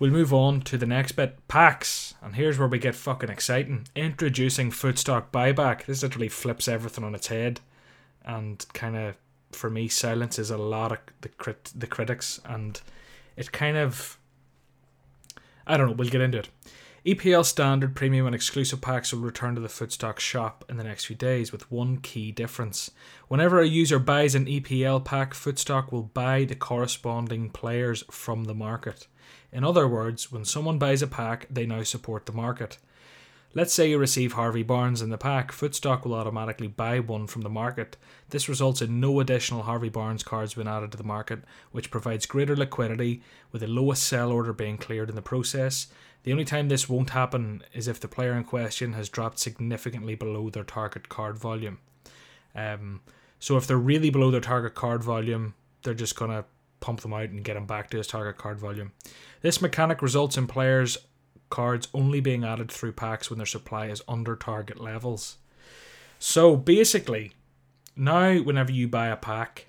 [0.01, 2.15] we'll move on to the next bit packs.
[2.21, 3.87] And here's where we get fucking exciting.
[3.95, 5.87] Introducing Footstock Buyback.
[5.87, 7.61] This literally flips everything on its head
[8.25, 9.15] and kind of,
[9.53, 12.41] for me, silences a lot of the, crit- the critics.
[12.45, 12.81] And
[13.37, 14.19] it kind of
[15.71, 16.49] I don't know, we'll get into it.
[17.07, 21.07] EPL standard, premium, and exclusive packs will return to the Footstock shop in the next
[21.07, 22.91] few days with one key difference.
[23.29, 28.55] Whenever a user buys an EPL pack, Footstock will buy the corresponding players from the
[28.55, 29.07] market.
[29.53, 32.79] In other words, when someone buys a pack, they now support the market.
[33.53, 37.43] Let's say you receive Harvey Barnes in the pack, Footstock will automatically buy one from
[37.43, 37.97] the market.
[38.29, 41.41] This results in no additional Harvey Barnes cards being added to the market,
[41.73, 45.89] which provides greater liquidity, with the lowest sell order being cleared in the process.
[46.23, 50.15] The only time this won't happen is if the player in question has dropped significantly
[50.15, 51.79] below their target card volume.
[52.55, 53.01] Um,
[53.41, 56.45] so if they're really below their target card volume, they're just going to
[56.81, 58.93] pump them out and get them back to his target card volume.
[59.43, 60.99] This mechanic results in players
[61.51, 65.37] cards only being added through packs when their supply is under target levels.
[66.19, 67.33] So basically,
[67.97, 69.67] now whenever you buy a pack,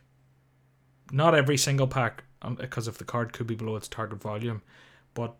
[1.11, 2.23] not every single pack,
[2.57, 4.61] because um, if the card could be below its target volume,
[5.13, 5.35] but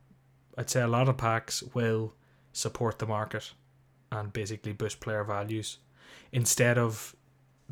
[0.58, 2.14] I'd say a lot of packs will
[2.54, 3.54] support the market
[4.12, 5.78] and basically boost player values
[6.32, 7.16] instead of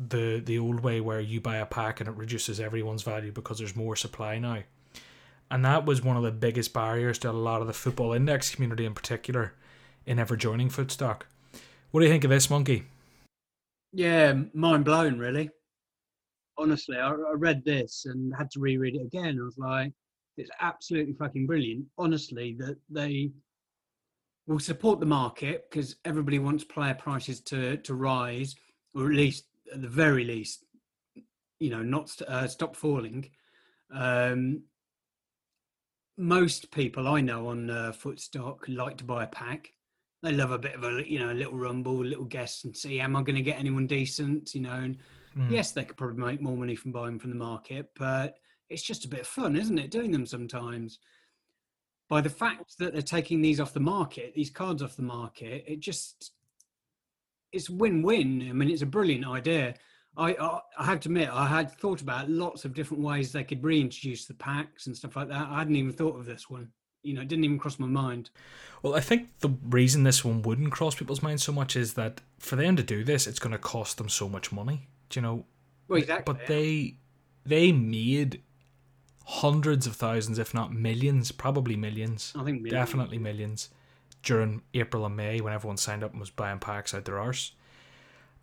[0.08, 3.58] the the old way where you buy a pack and it reduces everyone's value because
[3.58, 4.62] there's more supply now.
[5.50, 8.54] And that was one of the biggest barriers to a lot of the football index
[8.54, 9.54] community in particular
[10.06, 11.22] in ever joining Footstock.
[11.90, 12.84] What do you think of this, Monkey?
[13.92, 15.50] Yeah, mind blown, really.
[16.56, 19.38] Honestly, I, I read this and had to reread it again.
[19.40, 19.92] I was like,
[20.36, 21.84] it's absolutely fucking brilliant.
[21.98, 23.32] Honestly, that they
[24.46, 28.54] will support the market because everybody wants player prices to to rise,
[28.94, 30.64] or at least at the very least,
[31.58, 33.30] you know, not uh, stop falling.
[33.92, 34.62] Um,
[36.16, 39.72] most people I know on uh, Footstock like to buy a pack.
[40.22, 42.76] They love a bit of a you know a little rumble, a little guess, and
[42.76, 44.72] see am I going to get anyone decent, you know.
[44.72, 44.98] And
[45.36, 45.50] mm.
[45.50, 48.36] yes, they could probably make more money from buying from the market, but
[48.68, 49.90] it's just a bit of fun, isn't it?
[49.90, 50.98] Doing them sometimes.
[52.08, 55.64] By the fact that they're taking these off the market, these cards off the market,
[55.66, 56.32] it just
[57.52, 58.46] it's win-win.
[58.48, 59.74] I mean, it's a brilliant idea.
[60.16, 63.62] I, I, have to admit, I had thought about lots of different ways they could
[63.62, 65.48] reintroduce the packs and stuff like that.
[65.48, 66.68] I hadn't even thought of this one.
[67.02, 68.30] You know, it didn't even cross my mind.
[68.82, 72.20] Well, I think the reason this one wouldn't cross people's minds so much is that
[72.38, 74.88] for them to do this, it's going to cost them so much money.
[75.08, 75.46] Do you know?
[75.88, 76.34] Well, exactly.
[76.34, 76.98] But they
[77.46, 78.42] they made
[79.24, 82.34] hundreds of thousands, if not millions, probably millions.
[82.36, 82.72] I think millions.
[82.72, 83.70] definitely millions
[84.22, 87.52] during April and May when everyone signed up and was buying packs out their arse.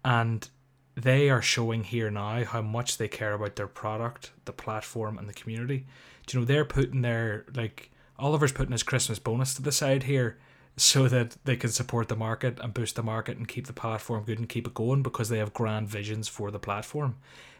[0.03, 0.47] And
[0.95, 5.29] they are showing here now how much they care about their product, the platform, and
[5.29, 5.85] the community.
[6.25, 10.03] Do you know they're putting their like Oliver's putting his Christmas bonus to the side
[10.03, 10.37] here
[10.75, 14.23] so that they can support the market and boost the market and keep the platform
[14.23, 17.15] good and keep it going because they have grand visions for the platform.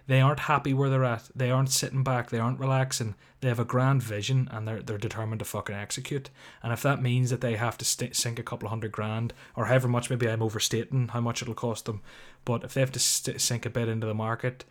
[0.08, 1.30] They aren't happy where they're at.
[1.36, 2.30] They aren't sitting back.
[2.30, 3.16] They aren't relaxing.
[3.42, 6.30] They have a grand vision and they're they're determined to fucking execute.
[6.64, 9.34] And if that means that they have to st- sink a couple of hundred grand
[9.56, 12.02] or however much, maybe I'm overstating how much it'll cost them,
[12.46, 14.64] but if they have to st- sink a bit into the market,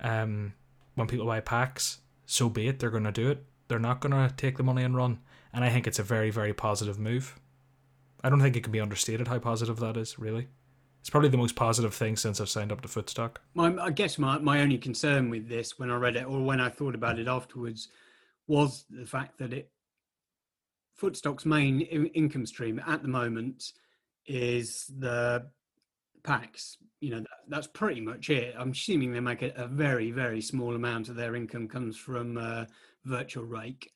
[0.00, 0.54] um,
[0.94, 2.78] when people buy packs, so be it.
[2.78, 3.44] They're going to do it.
[3.68, 5.18] They're not going to take the money and run.
[5.52, 7.40] And I think it's a very very positive move.
[8.22, 10.16] I don't think it can be understated how positive that is.
[10.16, 10.46] Really.
[11.06, 13.36] It's probably the most positive thing since I've signed up to Footstock.
[13.54, 16.60] My, I guess my, my only concern with this when I read it or when
[16.60, 17.86] I thought about it afterwards
[18.48, 19.70] was the fact that it
[21.00, 23.70] Footstock's main income stream at the moment
[24.26, 25.46] is the
[26.24, 26.76] packs.
[26.98, 28.56] You know, that, that's pretty much it.
[28.58, 32.36] I'm assuming they make a, a, very, very small amount of their income comes from
[32.36, 32.64] uh,
[33.04, 33.92] virtual rake,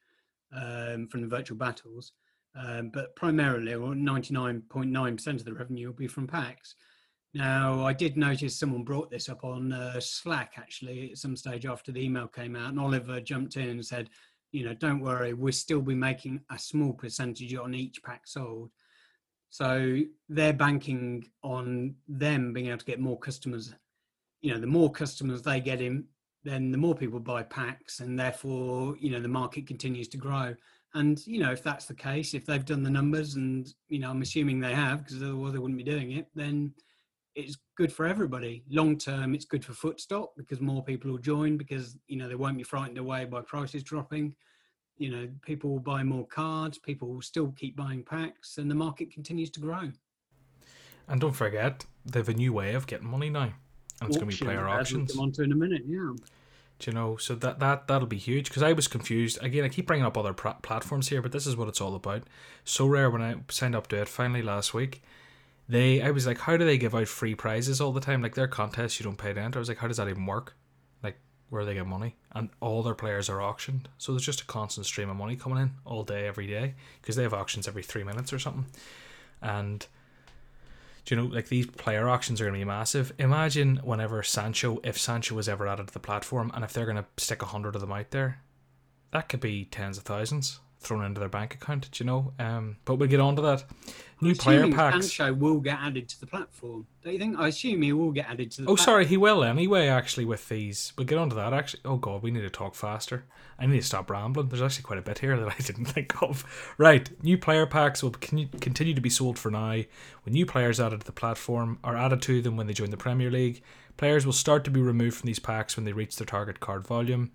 [0.54, 2.12] um, from the virtual battles.
[2.54, 6.76] Um, but primarily, or 99.9% of the revenue will be from packs.
[7.32, 11.64] Now, I did notice someone brought this up on uh, Slack actually at some stage
[11.64, 14.10] after the email came out, and Oliver jumped in and said,
[14.50, 18.70] you know, don't worry, we'll still be making a small percentage on each pack sold.
[19.50, 23.74] So they're banking on them being able to get more customers.
[24.40, 26.04] You know, the more customers they get in,
[26.42, 30.54] then the more people buy packs, and therefore, you know, the market continues to grow.
[30.94, 34.10] And you know, if that's the case, if they've done the numbers, and you know,
[34.10, 36.72] I'm assuming they have, because otherwise they wouldn't be doing it, then
[37.34, 38.64] it's good for everybody.
[38.70, 42.34] Long term, it's good for Footstock because more people will join because you know they
[42.34, 44.34] won't be frightened away by prices dropping.
[44.98, 46.78] You know, people will buy more cards.
[46.78, 49.90] People will still keep buying packs, and the market continues to grow.
[51.08, 53.52] And don't forget, they have a new way of getting money now,
[54.00, 55.12] and it's going to be player auctions.
[55.12, 56.12] Come on to in a minute, yeah.
[56.78, 57.16] Do you know?
[57.16, 59.38] So that that that'll be huge because I was confused.
[59.42, 61.94] Again, I keep bringing up other pr- platforms here, but this is what it's all
[61.94, 62.24] about.
[62.64, 65.02] Sorare when I signed up to it finally last week
[65.70, 68.22] they I was like, how do they give out free prizes all the time?
[68.22, 69.58] Like their contests you don't pay to enter.
[69.58, 70.56] I was like, how does that even work?
[71.02, 72.16] Like where they get money?
[72.32, 75.58] And all their players are auctioned, so there's just a constant stream of money coming
[75.58, 78.66] in all day, every day, because they have auctions every three minutes or something.
[79.42, 79.86] And
[81.04, 83.12] do you know, like these player auctions are going to be massive.
[83.18, 86.96] Imagine whenever Sancho, if Sancho was ever added to the platform, and if they're going
[86.96, 88.42] to stick a hundred of them out there,
[89.12, 91.90] that could be tens of thousands thrown into their bank account.
[91.90, 92.32] Do you know?
[92.38, 93.64] Um, but we'll get on to that.
[94.22, 95.12] New player packs.
[95.12, 96.86] Sancho will get added to the platform.
[97.02, 97.38] Don't you think?
[97.38, 98.68] I assume he will get added to the.
[98.68, 99.88] Oh, sorry, he will anyway.
[99.88, 101.54] Actually, with these, we'll get on to that.
[101.54, 103.24] Actually, oh god, we need to talk faster.
[103.58, 104.48] I need to stop rambling.
[104.48, 106.74] There's actually quite a bit here that I didn't think of.
[106.76, 109.82] Right, new player packs will continue to be sold for now.
[110.24, 112.96] When new players added to the platform are added to them when they join the
[112.96, 113.62] Premier League,
[113.96, 116.86] players will start to be removed from these packs when they reach their target card
[116.86, 117.32] volume.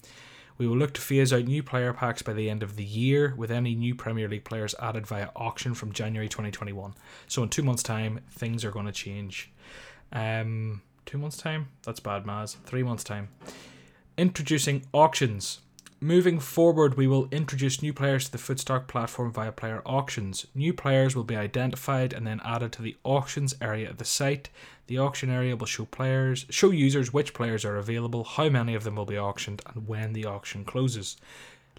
[0.57, 3.33] We will look to phase out new player packs by the end of the year,
[3.35, 6.93] with any new Premier League players added via auction from January 2021.
[7.27, 9.51] So in two months' time, things are going to change.
[10.13, 11.67] Um, two months' time?
[11.83, 12.55] That's bad, Maz.
[12.65, 13.29] Three months' time.
[14.17, 15.59] Introducing auctions.
[16.01, 20.45] Moving forward, we will introduce new players to the Footstock platform via player auctions.
[20.53, 24.49] New players will be identified and then added to the auctions area of the site.
[24.87, 28.83] The auction area will show players, show users which players are available, how many of
[28.83, 31.17] them will be auctioned, and when the auction closes.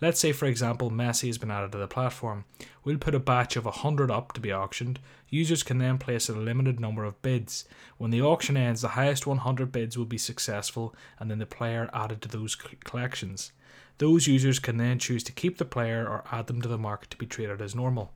[0.01, 2.45] Let's say, for example, Messi has been added to the platform.
[2.85, 4.99] We'll put a batch of 100 up to be auctioned.
[5.31, 7.65] Users can then place a limited number of bids.
[7.97, 11.89] When the auction ends, the highest 100 bids will be successful, and then the player
[11.95, 13.53] added to those collections.
[13.99, 17.11] Those users can then choose to keep the player or add them to the market
[17.11, 18.13] to be traded as normal.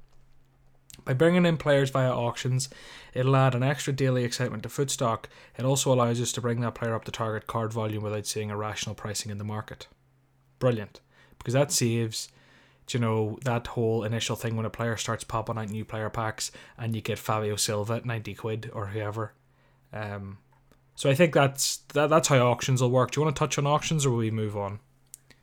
[1.05, 2.69] By bringing in players via auctions,
[3.15, 5.27] it'll add an extra daily excitement to Footstock.
[5.59, 8.51] It also allows us to bring that player up to target card volume without seeing
[8.51, 9.89] irrational pricing in the market.
[10.59, 11.01] Brilliant.
[11.39, 12.29] Because that saves,
[12.91, 16.53] you know, that whole initial thing when a player starts popping out new player packs
[16.77, 19.33] and you get Fabio Silva at 90 quid or whoever.
[19.93, 20.39] Um,
[20.95, 23.11] so I think that's that, that's how auctions will work.
[23.11, 24.81] Do you want to touch on auctions or will we move on?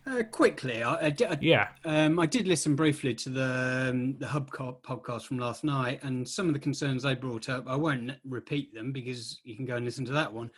[0.08, 4.28] Uh, quickly, I, I, I, yeah, um, I did listen briefly to the um, the
[4.28, 7.66] Hub podcast from last night, and some of the concerns they brought up.
[7.68, 10.50] I won't repeat them because you can go and listen to that one.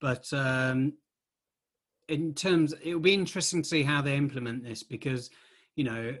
[0.00, 0.94] But um,
[2.08, 5.30] in terms, it'll be interesting to see how they implement this because
[5.76, 6.16] you know,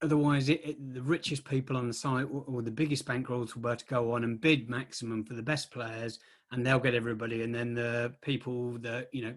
[0.00, 3.60] otherwise, it, it, the richest people on the site or, or the biggest bankrolls will
[3.60, 6.18] be able to go on and bid maximum for the best players,
[6.50, 9.34] and they'll get everybody, and then the people that you know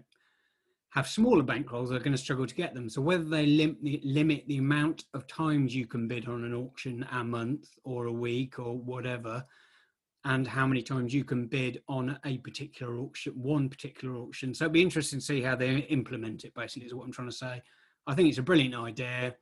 [0.94, 2.88] have smaller bankrolls are going to struggle to get them.
[2.88, 7.04] So whether they lim- limit the amount of times you can bid on an auction
[7.10, 9.44] a month or a week or whatever,
[10.24, 14.54] and how many times you can bid on a particular auction, one particular auction.
[14.54, 16.54] So it'd be interesting to see how they implement it.
[16.54, 17.60] Basically, is what I'm trying to say.
[18.06, 19.34] I think it's a brilliant idea.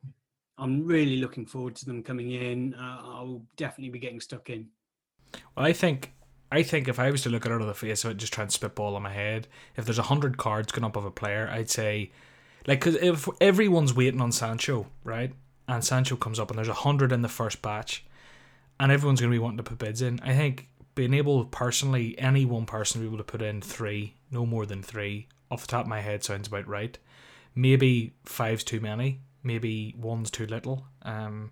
[0.57, 2.73] I'm really looking forward to them coming in.
[2.73, 4.69] Uh, I'll definitely be getting stuck in.
[5.55, 6.13] Well, I think
[6.53, 8.17] I think if I was to look at it out of the face of it,
[8.17, 11.09] just try and spitball in my head, if there's hundred cards going up of a
[11.09, 12.11] player, I'd say,
[12.67, 15.33] like, because if everyone's waiting on Sancho, right,
[15.67, 18.05] and Sancho comes up and there's hundred in the first batch,
[18.79, 22.17] and everyone's going to be wanting to put bids in, I think being able personally,
[22.19, 25.61] any one person to be able to put in three, no more than three, off
[25.61, 26.99] the top of my head sounds about right.
[27.55, 30.85] Maybe five's too many, maybe one's too little.
[31.01, 31.51] Um,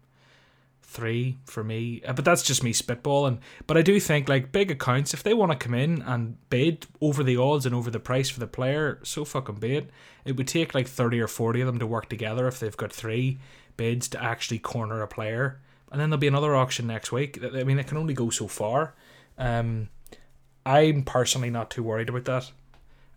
[0.91, 2.01] three for me.
[2.05, 3.39] Uh, but that's just me spitballing.
[3.65, 6.85] But I do think like big accounts, if they want to come in and bid
[6.99, 9.89] over the odds and over the price for the player, so fucking be it.
[10.25, 12.91] It would take like thirty or forty of them to work together if they've got
[12.91, 13.39] three
[13.77, 15.61] bids to actually corner a player.
[15.91, 17.39] And then there'll be another auction next week.
[17.43, 18.93] I mean, it can only go so far.
[19.37, 19.89] Um,
[20.65, 22.51] I'm personally not too worried about that.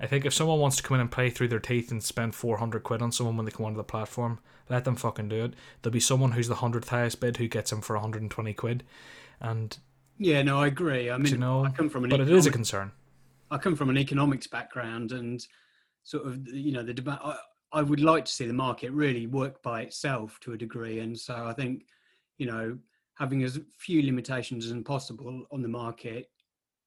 [0.00, 2.34] I think if someone wants to come in and play through their teeth and spend
[2.34, 5.54] 400 quid on someone when they come onto the platform, let them fucking do it.
[5.82, 8.84] There'll be someone who's the 100th highest bid who gets them for 120 quid.
[9.40, 9.76] And
[10.18, 11.10] Yeah, no, I agree.
[11.10, 12.92] I mean, you know, I come from an but it economic, is a concern.
[13.50, 15.46] I come from an economics background, and
[16.02, 17.18] sort of you know the debate.
[17.22, 17.36] I,
[17.72, 21.18] I would like to see the market really work by itself to a degree, and
[21.18, 21.84] so I think
[22.38, 22.78] you know
[23.14, 26.30] having as few limitations as possible on the market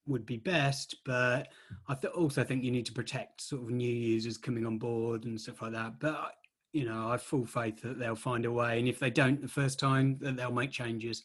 [0.08, 0.96] would be best.
[1.06, 1.50] But
[1.88, 5.26] I th- also think you need to protect sort of new users coming on board
[5.26, 6.00] and stuff like that.
[6.00, 6.36] But
[6.78, 9.42] you know, I have full faith that they'll find a way, and if they don't
[9.42, 11.24] the first time, that they'll make changes.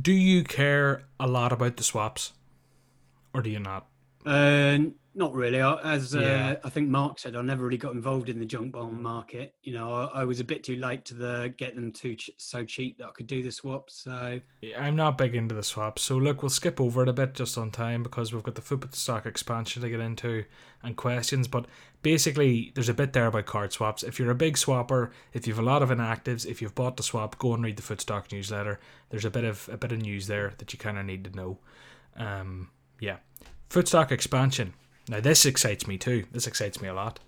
[0.00, 2.32] Do you care a lot about the swaps,
[3.34, 3.88] or do you not?
[4.24, 4.78] Uh,
[5.18, 5.60] not really.
[5.60, 6.56] I, as uh, Yeah.
[6.62, 9.54] I think Mark said, I never really got involved in the junk bond market.
[9.62, 12.30] You know, I, I was a bit too late to the get them too ch-
[12.38, 14.04] so cheap that I could do the swaps.
[14.04, 17.12] So Yeah, I'm not big into the swaps, so look, we'll skip over it a
[17.12, 20.44] bit just on time because we've got the football stock expansion to get into
[20.82, 21.48] and questions.
[21.48, 21.66] But
[22.02, 24.04] basically, there's a bit there about card swaps.
[24.04, 27.02] If you're a big swapper, if you've a lot of inactives, if you've bought the
[27.02, 28.78] swap, go and read the Footstock newsletter.
[29.10, 31.36] There's a bit of a bit of news there that you kind of need to
[31.36, 31.58] know.
[32.16, 33.16] Um, yeah,
[33.70, 34.74] Footstock expansion.
[35.08, 36.24] Now this excites me too.
[36.32, 37.18] This excites me a lot.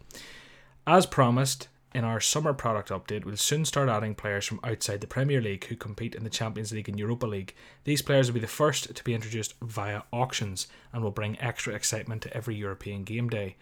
[0.86, 5.08] As promised, in our summer product update, we'll soon start adding players from outside the
[5.08, 7.54] Premier League who compete in the Champions League and Europa League.
[7.82, 11.74] These players will be the first to be introduced via auctions and will bring extra
[11.74, 13.56] excitement to every European game day.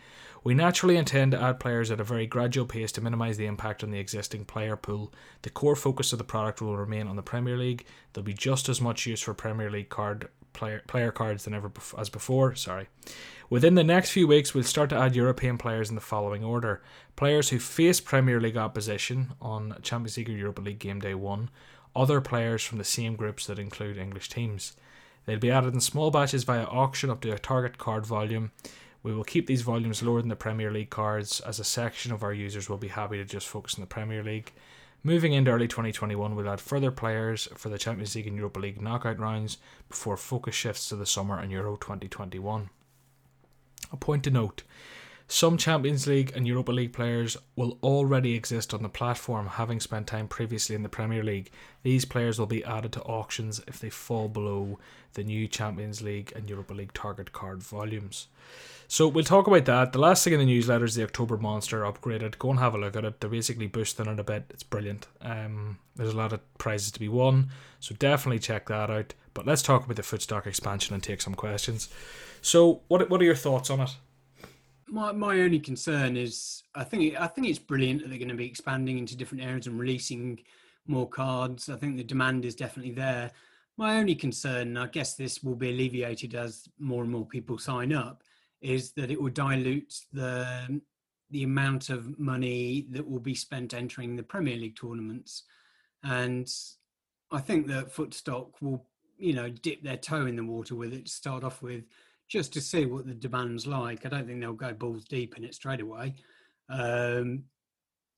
[0.45, 3.83] We naturally intend to add players at a very gradual pace to minimise the impact
[3.83, 5.13] on the existing player pool.
[5.43, 7.87] The core focus of the product will remain on the Premier League.
[8.13, 11.71] There'll be just as much use for Premier League card player player cards than ever
[11.71, 12.55] bef- as before.
[12.55, 12.89] Sorry.
[13.51, 16.83] Within the next few weeks, we'll start to add European players in the following order:
[17.17, 21.51] players who face Premier League opposition on Champions League or Europa League game day one,
[21.97, 24.77] other players from the same groups that include English teams.
[25.25, 28.51] They'll be added in small batches via auction up to a target card volume.
[29.03, 32.23] We will keep these volumes lower than the Premier League cards, as a section of
[32.23, 34.53] our users will be happy to just focus on the Premier League.
[35.05, 38.83] Moving into early 2021, we'll add further players for the Champions League and Europa League
[38.83, 42.69] knockout rounds before focus shifts to the summer and Euro 2021.
[43.93, 44.65] A point to note
[45.31, 50.07] some Champions League and Europa League players will already exist on the platform, having spent
[50.07, 51.51] time previously in the Premier League.
[51.83, 54.79] These players will be added to auctions if they fall below
[55.13, 58.29] the new Champions League and Europa League target card volumes.
[58.91, 59.93] So we'll talk about that.
[59.93, 62.39] The last thing in the newsletter is the October Monster upgraded.
[62.39, 63.21] Go and have a look at it.
[63.21, 64.45] They're basically boosting it a bit.
[64.49, 65.07] It's brilliant.
[65.21, 69.13] Um, there's a lot of prizes to be won, so definitely check that out.
[69.35, 71.89] But let's talk about the Footstock expansion and take some questions.
[72.41, 73.97] So, what what are your thoughts on it?
[74.91, 78.35] my my only concern is I think I think it's brilliant that they're going to
[78.35, 80.41] be expanding into different areas and releasing
[80.87, 81.69] more cards.
[81.69, 83.31] I think the demand is definitely there.
[83.77, 87.93] My only concern, I guess this will be alleviated as more and more people sign
[87.93, 88.23] up,
[88.61, 90.81] is that it will dilute the
[91.31, 95.43] the amount of money that will be spent entering the Premier League tournaments.
[96.03, 96.51] And
[97.31, 98.87] I think that Footstock will,
[99.19, 101.85] you know, dip their toe in the water with it to start off with,
[102.29, 104.07] just to see what the demand's like.
[104.07, 106.15] I don't think they'll go balls deep in it straight away.
[106.71, 107.45] Um,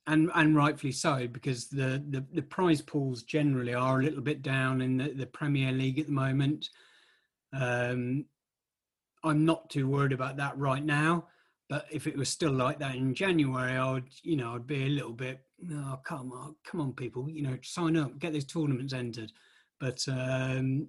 [0.06, 4.42] and and rightfully so because the, the the prize pools generally are a little bit
[4.42, 6.70] down in the, the Premier League at the moment.
[7.52, 8.24] Um,
[9.22, 11.26] I'm not too worried about that right now,
[11.68, 14.84] but if it was still like that in January, I would you know I'd be
[14.84, 15.40] a little bit
[15.72, 19.32] oh come on come on people you know sign up get these tournaments entered,
[19.78, 20.88] but um,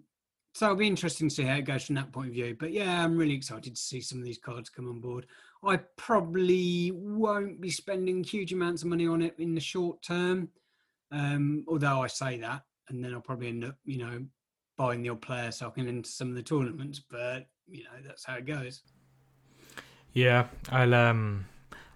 [0.53, 2.55] so it'll be interesting to see how it goes from that point of view.
[2.59, 5.25] But yeah, I'm really excited to see some of these cards come on board.
[5.63, 10.49] I probably won't be spending huge amounts of money on it in the short term.
[11.11, 14.25] Um, although I say that, and then I'll probably end up, you know,
[14.77, 16.99] buying the old player so I can enter some of the tournaments.
[16.99, 18.81] But you know, that's how it goes.
[20.13, 21.45] Yeah, I'll um,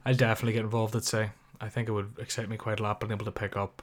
[0.05, 0.95] I'll definitely get involved.
[0.95, 3.57] I'd say I think it would excite me quite a lot being able to pick
[3.57, 3.81] up.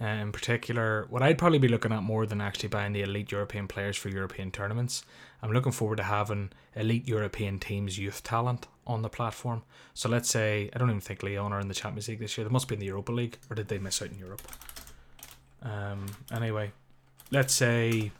[0.00, 3.30] Uh, in particular, what I'd probably be looking at more than actually buying the elite
[3.30, 5.04] European players for European tournaments.
[5.40, 9.62] I'm looking forward to having elite European teams' youth talent on the platform.
[9.94, 12.44] So let's say I don't even think Lyon are in the Champions League this year.
[12.44, 14.42] They must be in the Europa League, or did they miss out in Europe?
[15.62, 16.06] Um.
[16.32, 16.72] Anyway,
[17.30, 18.10] let's say.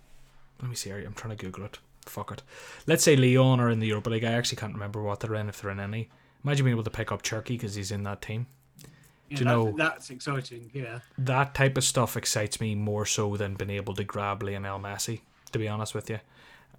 [0.60, 0.90] Let me see.
[0.90, 1.78] I'm trying to Google it.
[2.14, 2.42] Fuck it.
[2.86, 4.22] Let's say Lyon are in the Europa League.
[4.22, 6.10] I actually can't remember what they're in if they're in any.
[6.44, 8.46] Imagine being able to pick up Cherki because he's in that team.
[8.80, 8.86] Yeah,
[9.30, 10.70] you that- know- that's exciting.
[10.72, 11.00] Yeah.
[11.18, 15.22] That type of stuff excites me more so than being able to grab Lionel Messi.
[15.50, 16.20] To be honest with you.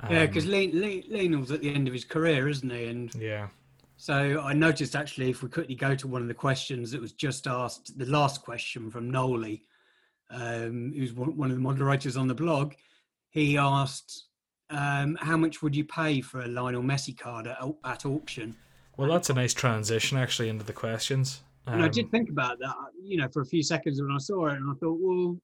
[0.09, 2.86] Yeah, Um, because Lionel's at the end of his career, isn't he?
[2.86, 3.47] And yeah.
[3.97, 7.11] So I noticed actually, if we quickly go to one of the questions that was
[7.11, 9.63] just asked, the last question from Noli,
[10.29, 12.73] um, who's one of the moderators on the blog,
[13.29, 14.25] he asked,
[14.70, 18.55] um, "How much would you pay for a Lionel Messi card at, at auction?"
[18.97, 21.43] Well, that's a nice transition actually into the questions.
[21.68, 24.18] And I Um, did think about that, you know, for a few seconds when I
[24.20, 25.38] saw it, and I thought, well,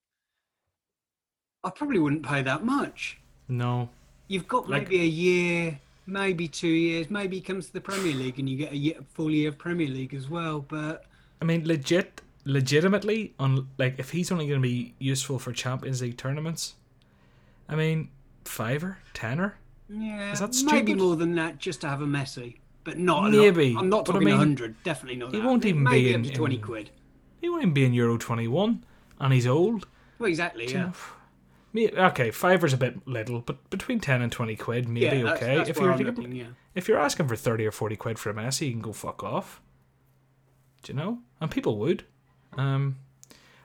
[1.63, 3.17] I probably wouldn't pay that much.
[3.47, 3.89] No.
[4.27, 7.09] You've got Like- maybe a year, maybe two years.
[7.09, 9.57] Maybe he comes to the Premier League and you get a year, full year of
[9.57, 10.61] Premier League as well.
[10.61, 11.05] But
[11.41, 16.01] I mean, legit, legitimately, on like if he's only going to be useful for Champions
[16.01, 16.75] League tournaments,
[17.67, 18.09] I mean,
[18.51, 19.55] fiver, tenner.
[19.89, 22.57] yeah, Is that maybe more than that just to have a Messi.
[22.83, 23.83] But not a Maybe, lot.
[23.83, 24.83] I'm not but I talking mean, hundred.
[24.83, 25.31] Definitely not.
[25.33, 25.45] he that.
[25.45, 26.89] won't even maybe be in- twenty in- quid.
[27.39, 28.83] He won't even be in Euro twenty one,
[29.19, 29.87] and he's old.
[30.17, 30.65] Well, exactly.
[30.67, 30.91] You Yeah.
[31.73, 35.41] Me, okay, fiver's a bit little, but between ten and twenty quid, maybe yeah, that's,
[35.43, 35.57] okay.
[35.57, 36.45] That's if you're looking, yeah.
[36.75, 39.23] if you're asking for thirty or forty quid for a Messi, you can go fuck
[39.23, 39.61] off.
[40.83, 41.19] Do you know?
[41.39, 42.05] And people would.
[42.57, 42.97] Um,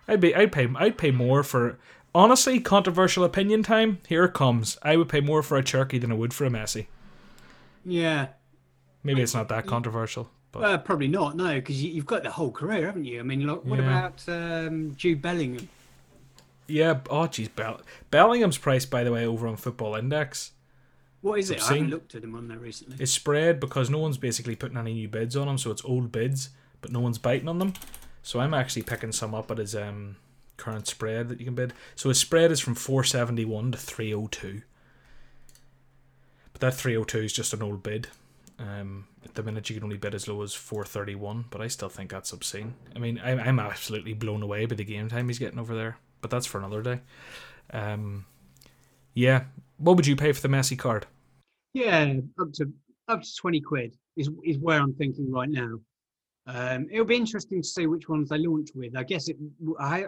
[0.07, 1.79] I'd be, I'd pay, I'd pay more for.
[2.17, 3.99] Honestly, controversial opinion time.
[4.09, 4.79] Here it comes.
[4.83, 6.87] I would pay more for a Cherki than I would for a Messi.
[7.85, 8.29] Yeah.
[9.03, 11.37] Maybe it's not that controversial, but Uh, probably not.
[11.37, 13.21] No, because you, you've got the whole career, haven't you?
[13.21, 13.85] I mean, look, what Yeah.
[14.07, 15.69] about um, Jude Bellingham?
[16.67, 17.01] yeah.
[17.11, 20.53] Oh, jeez, Bell- Bellingham's price, by the way, over on Football Index
[21.21, 21.55] What is it?
[21.55, 21.77] I Obscene.
[21.77, 22.97] haven't looked at him on there recently.
[22.99, 26.11] is spread because no one's basically putting any new bids on him, so it's old
[26.13, 26.49] bids,
[26.81, 27.75] but no one's biting on them.
[28.23, 30.17] So I'm actually picking some up at his um,
[30.57, 31.73] current spread that you can bid.
[31.95, 34.63] So his spread is from 471 to 302.
[36.53, 38.09] But that 302 is just an old bid.
[38.59, 41.91] Um, at the minute, you can only bid as low as 431, but I still
[41.91, 42.75] think that's obscene.
[42.95, 45.99] I mean, I'm, I'm absolutely blown away by the game time he's getting over there,
[46.23, 47.01] but that's for another day.
[47.73, 48.25] Um,
[49.13, 49.45] yeah.
[49.79, 51.07] What would you pay for the Messi card?
[51.75, 52.73] Yeah, up to
[53.09, 55.79] up to twenty quid is is where I'm thinking right now.
[56.47, 58.97] Um, it'll be interesting to see which ones they launch with.
[58.97, 59.37] I guess it.
[59.79, 60.07] I,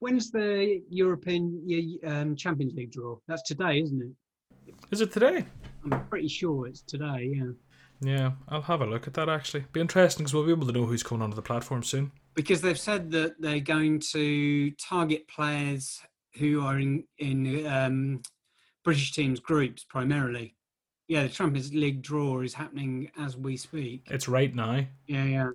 [0.00, 3.16] when's the European um, Champions League draw?
[3.28, 4.74] That's today, isn't it?
[4.90, 5.44] Is it today?
[5.84, 7.32] I'm pretty sure it's today.
[7.34, 7.52] Yeah,
[8.00, 9.64] Yeah, I'll have a look at that actually.
[9.72, 12.12] Be interesting because we'll be able to know who's coming onto the platform soon.
[12.34, 16.00] because they've said that they're going to target players
[16.38, 18.22] who are in in um,
[18.84, 20.54] British teams groups primarily.
[21.08, 24.02] Yeah, the Champions League draw is happening as we speak.
[24.10, 24.84] It's right now.
[25.06, 25.50] Yeah, yeah.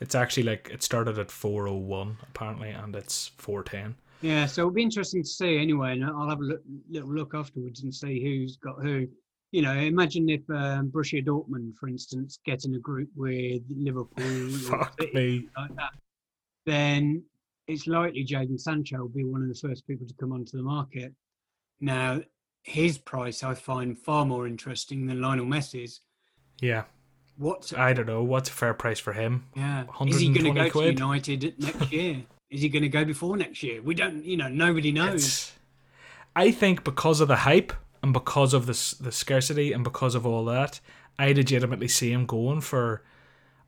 [0.00, 3.96] It's actually like it started at four oh one apparently, and it's four ten.
[4.20, 7.34] Yeah, so it'll be interesting to see anyway, and I'll have a look, little look
[7.34, 9.06] afterwards and see who's got who.
[9.50, 14.50] You know, imagine if um, Borussia Dortmund, for instance, get in a group with Liverpool,
[14.68, 15.48] Fuck me.
[15.56, 15.92] like that,
[16.66, 17.22] then
[17.66, 20.62] it's likely Jadon Sancho will be one of the first people to come onto the
[20.62, 21.14] market.
[21.80, 22.20] Now,
[22.62, 26.00] his price I find far more interesting than Lionel Messi's.
[26.60, 26.84] Yeah,
[27.38, 29.46] What's I don't know what's a fair price for him.
[29.54, 29.84] yeah?
[30.06, 30.98] Is he going to 120 go to quid?
[30.98, 32.22] United next year?
[32.50, 33.80] Is he going to go before next year?
[33.80, 34.24] We don't.
[34.24, 35.14] You know, nobody knows.
[35.24, 35.52] It's,
[36.34, 37.72] I think because of the hype
[38.02, 40.80] and because of the the scarcity and because of all that,
[41.18, 43.02] I legitimately see him going for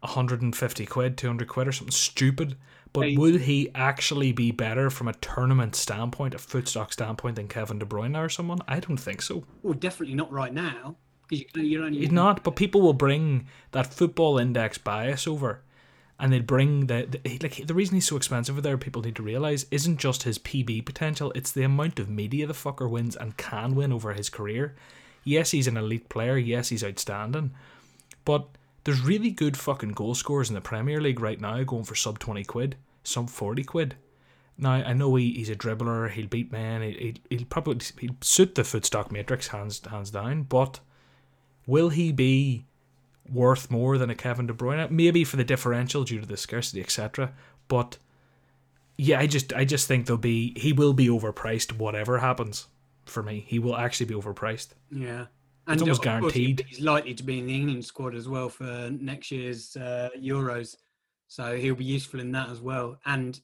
[0.00, 2.56] 150 quid, 200 quid, or something stupid.
[2.92, 3.16] But Hey.
[3.16, 7.86] will he actually be better from a tournament standpoint, a footstock standpoint, than Kevin De
[7.86, 8.58] Bruyne or someone?
[8.66, 9.44] I don't think so.
[9.62, 10.96] Well, definitely not right now
[11.30, 12.00] because you, you're only.
[12.00, 15.62] He's not, but people will bring that football index bias over,
[16.18, 18.62] and they bring the, the like the reason he's so expensive.
[18.62, 22.46] There, people need to realize isn't just his PB potential; it's the amount of media
[22.46, 24.74] the fucker wins and can win over his career.
[25.22, 26.36] Yes, he's an elite player.
[26.36, 27.52] Yes, he's outstanding,
[28.24, 28.48] but
[28.84, 32.18] there's really good fucking goal scorers in the Premier League right now, going for sub
[32.18, 33.96] twenty quid, sub forty quid.
[34.58, 36.10] Now I know he, he's a dribbler.
[36.10, 36.82] He'll beat men.
[36.82, 40.80] He, he'll probably he'll suit the footstock matrix hands hands down, but
[41.70, 42.66] will he be
[43.32, 44.90] worth more than a Kevin De Bruyne?
[44.90, 47.32] Maybe for the differential due to the scarcity, etc.
[47.68, 47.96] But
[48.98, 52.66] yeah, I just I just think there'll be he will be overpriced whatever happens.
[53.06, 54.68] For me, he will actually be overpriced.
[54.90, 55.26] Yeah.
[55.68, 56.66] It's almost of course, he- guaranteed.
[56.68, 60.76] He's likely to be in the England squad as well for next year's uh, Euros,
[61.28, 62.98] so he'll be useful in that as well.
[63.06, 63.40] And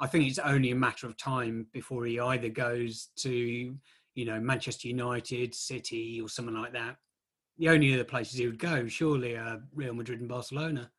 [0.00, 4.40] I think it's only a matter of time before he either goes to, you know,
[4.40, 6.96] Manchester United, City, or something like that.
[7.58, 10.90] The only other places he would go, surely, are Real Madrid and Barcelona.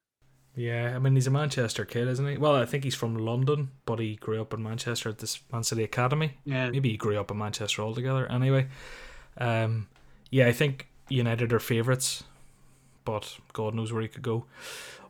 [0.55, 2.37] Yeah, I mean he's a Manchester kid, isn't he?
[2.37, 5.63] Well, I think he's from London, but he grew up in Manchester at this Man
[5.63, 6.37] City Academy.
[6.43, 6.69] Yeah.
[6.69, 8.29] Maybe he grew up in Manchester altogether.
[8.29, 8.67] Anyway,
[9.37, 9.87] um,
[10.31, 12.23] yeah, I think United are favourites,
[13.05, 14.45] but God knows where he could go.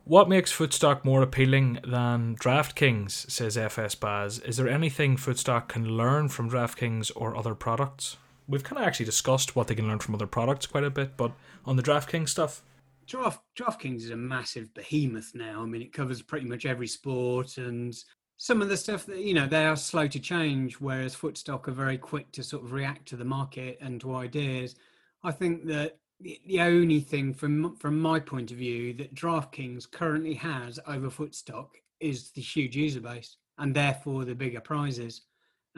[0.03, 4.39] What makes Footstock more appealing than DraftKings, says FS Baz?
[4.39, 8.17] Is there anything Footstock can learn from DraftKings or other products?
[8.49, 11.15] We've kind of actually discussed what they can learn from other products quite a bit,
[11.15, 11.31] but
[11.65, 12.63] on the DraftKings stuff,
[13.09, 15.63] Draft DraftKings is a massive behemoth now.
[15.63, 17.95] I mean, it covers pretty much every sport, and
[18.37, 21.71] some of the stuff that you know they are slow to change, whereas Footstock are
[21.71, 24.75] very quick to sort of react to the market and to ideas.
[25.23, 30.35] I think that the, only thing from from my point of view that DraftKings currently
[30.35, 31.69] has over Footstock
[31.99, 35.21] is the huge user base, and therefore the bigger prizes.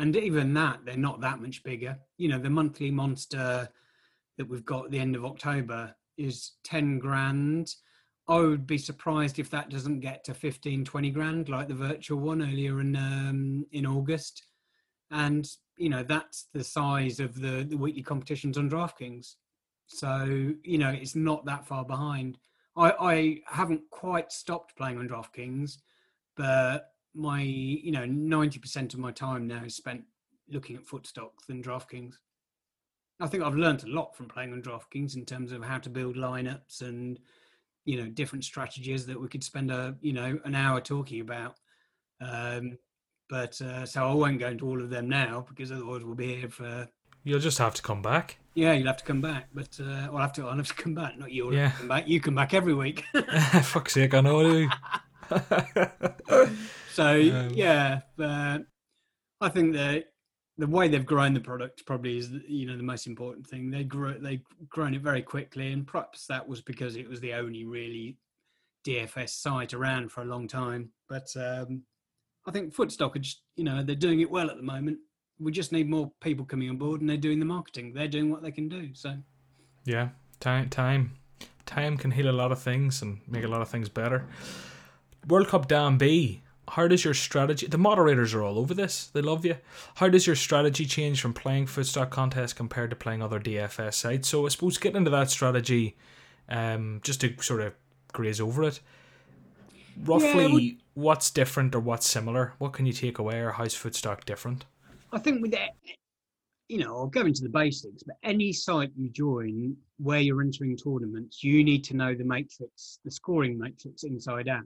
[0.02, 1.96] And even that, they're not that much bigger.
[2.18, 3.70] You know, the monthly monster
[4.36, 7.76] that we've got at the end of October is 10 grand.
[8.28, 12.18] I would be surprised if that doesn't get to 15, 20 grand like the virtual
[12.18, 14.44] one earlier in um, in August.
[15.12, 15.48] And
[15.78, 19.36] you know that's the size of the, the weekly competitions on DraftKings.
[19.86, 22.40] So you know it's not that far behind.
[22.76, 25.78] I, I haven't quite stopped playing on DraftKings,
[26.36, 30.04] but my you know 90% of my time now is spent
[30.50, 32.16] looking at footstock than DraftKings.
[33.20, 35.90] I think I've learned a lot from playing on DraftKings in terms of how to
[35.90, 37.20] build lineups and
[37.86, 41.56] you know different strategies that we could spend a you know an hour talking about.
[42.20, 42.78] Um,
[43.30, 46.36] but uh, so I won't go into all of them now because otherwise we'll be
[46.36, 46.88] here for.
[47.24, 48.38] You'll just have to come back.
[48.56, 50.48] Yeah, you'll have to come back, but uh, I'll have to.
[50.48, 51.18] I'll have to come back.
[51.18, 51.54] Not you.
[51.54, 51.72] Yeah.
[51.72, 52.08] come back.
[52.08, 53.06] You come back every week.
[53.64, 54.44] Fuck's sake, I know.
[54.44, 54.70] Do.
[56.94, 58.66] so Um, yeah, but
[59.40, 60.06] I think that
[60.58, 63.72] the way they've grown the product probably is you know the most important thing.
[63.72, 67.34] They grew they grown it very quickly, and perhaps that was because it was the
[67.34, 68.18] only really
[68.86, 70.92] DFS site around for a long time.
[71.10, 71.84] But um,
[72.46, 75.00] I think Footstock are just you know they're doing it well at the moment.
[75.40, 77.94] We just need more people coming on board, and they're doing the marketing.
[77.94, 78.94] They're doing what they can do.
[78.94, 79.18] So
[79.86, 81.14] Yeah, time, time,
[81.66, 84.28] time can heal a lot of things and make a lot of things better.
[85.28, 86.42] World Cup Dan B.
[86.70, 87.68] How does your strategy?
[87.68, 89.08] The moderators are all over this.
[89.08, 89.58] They love you.
[89.96, 94.30] How does your strategy change from playing footstock contests compared to playing other DFS sites?
[94.30, 95.98] So I suppose getting into that strategy,
[96.48, 97.74] um, just to sort of
[98.14, 98.80] graze over it.
[100.04, 102.54] Roughly, we- what's different or what's similar?
[102.58, 104.66] What can you take away, or how's footstock different?
[105.12, 105.72] I think with that,
[106.70, 110.78] you know, I'll go into the basics, but any site you join where you're entering
[110.78, 114.64] tournaments, you need to know the matrix, the scoring matrix inside out.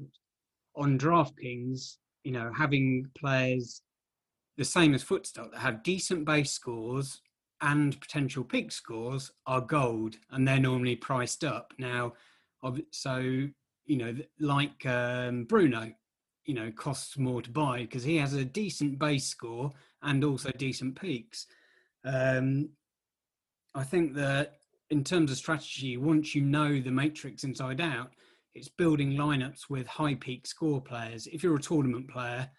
[0.75, 3.81] On DraftKings, you know, having players
[4.57, 7.21] the same as Footstock that have decent base scores
[7.61, 11.73] and potential peak scores are gold, and they're normally priced up.
[11.77, 12.13] Now,
[12.91, 13.17] so
[13.85, 15.91] you know, like um, Bruno,
[16.45, 19.71] you know, costs more to buy because he has a decent base score
[20.01, 21.47] and also decent peaks.
[22.03, 22.69] Um,
[23.73, 24.59] I think that
[24.89, 28.11] in terms of strategy, once you know the matrix inside out,
[28.55, 31.27] it's building lineups with high peak score players.
[31.27, 32.49] If you're a tournament player,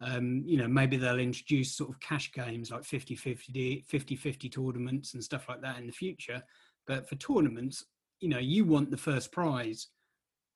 [0.00, 4.48] um, you know, maybe they'll introduce sort of cash games like 50 50, 50 50
[4.48, 6.42] tournaments and stuff like that in the future.
[6.86, 7.84] But for tournaments,
[8.20, 9.88] you know, you want the first prize.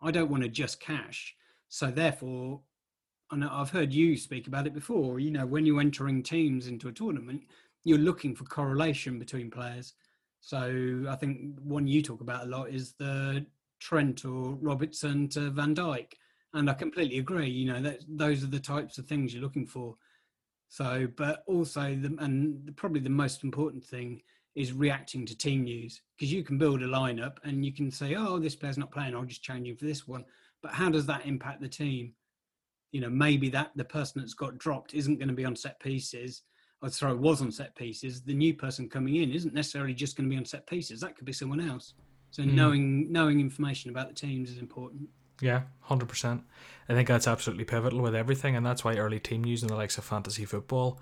[0.03, 1.37] I don't want to just cash.
[1.69, 2.61] So therefore,
[3.31, 5.21] and I've heard you speak about it before.
[5.21, 7.43] You know, when you're entering teams into a tournament,
[7.85, 9.95] you're looking for correlation between players.
[10.41, 13.45] So I think one you talk about a lot is the
[13.87, 16.15] Trent or Robertson to Van Dijk,
[16.55, 17.49] and I completely agree.
[17.49, 19.97] You know, that those are the types of things you're looking for.
[20.69, 24.23] So, but also, the, and probably the most important thing
[24.57, 28.17] is reacting to team news because you can build a lineup and you can say,
[28.17, 29.15] "Oh, this player's not playing.
[29.15, 30.25] I'll just change him for this one."
[30.63, 32.15] But how does that impact the team?
[32.93, 35.79] you know maybe that the person that's got dropped isn't going to be on set
[35.81, 36.43] pieces
[36.83, 40.29] or sorry was on set pieces the new person coming in isn't necessarily just going
[40.29, 41.95] to be on set pieces that could be someone else
[42.37, 42.53] so Mm.
[42.53, 45.09] knowing knowing information about the teams is important
[45.41, 46.45] Yeah, hundred percent.
[46.89, 49.77] I think that's absolutely pivotal with everything, and that's why early team news and the
[49.77, 50.99] likes of fantasy football,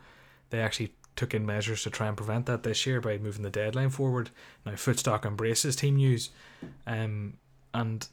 [0.51, 3.51] they actually took in measures to try and prevent that this year by moving the
[3.51, 4.31] deadline forward.
[4.67, 6.31] Now Footstock embraces team news,
[6.87, 7.35] um,
[7.73, 8.09] and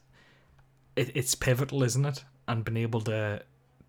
[0.95, 2.23] it, it's pivotal, isn't it?
[2.47, 3.43] And being able to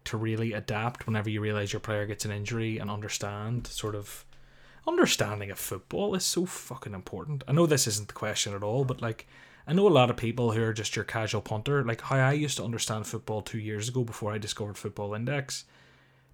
[0.05, 4.24] to really adapt whenever you realize your player gets an injury and understand sort of
[4.87, 7.45] understanding of football is so fucking important.
[7.47, 9.26] I know this isn't the question at all, but like
[9.66, 12.33] I know a lot of people who are just your casual punter, like how I
[12.33, 15.64] used to understand football two years ago before I discovered Football Index.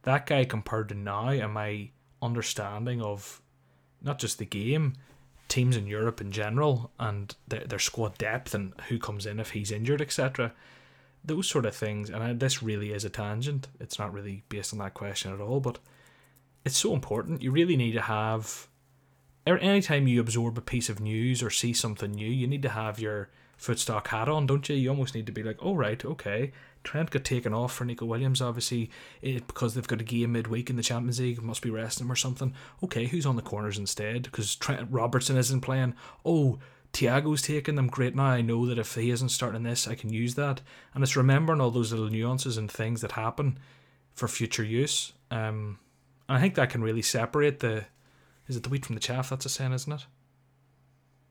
[0.03, 1.91] That guy compared to now and my
[2.23, 3.43] understanding of
[4.01, 4.95] not just the game,
[5.49, 9.51] teams in Europe in general, and their, their squad depth and who comes in if
[9.51, 10.53] he's injured, etc.
[11.25, 13.69] Those sort of things, and I, this really is a tangent.
[13.79, 15.79] It's not really based on that question at all, but
[16.69, 17.43] it's so important.
[17.43, 18.69] You really need to have
[19.47, 23.01] anytime you absorb a piece of news or see something new, you need to have
[23.01, 24.77] your footstock hat on, don't you?
[24.77, 26.53] You almost need to be like, oh right, okay.
[26.85, 28.91] Trent got taken off for Neco Williams, obviously,
[29.23, 32.13] it, because they've got a game midweek in the Champions League, must be resting him
[32.13, 32.53] or something.
[32.85, 34.25] Okay, who's on the corners instead?
[34.25, 35.95] Because Trent Robertson isn't playing.
[36.27, 36.59] Oh,
[36.93, 37.89] Thiago's taking them.
[37.89, 38.15] Great.
[38.15, 40.61] Now I know that if he isn't starting this, I can use that.
[40.95, 43.59] And it's remembering all those little nuances and things that happen
[44.15, 45.15] for future use.
[45.31, 45.79] Um,
[46.29, 47.85] and I think that can really separate the.
[48.47, 49.31] Is it the wheat from the chaff?
[49.31, 50.07] That's a saying, isn't it?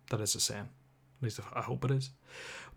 [0.09, 0.69] That is a saying.
[1.19, 2.11] At least I hope it is.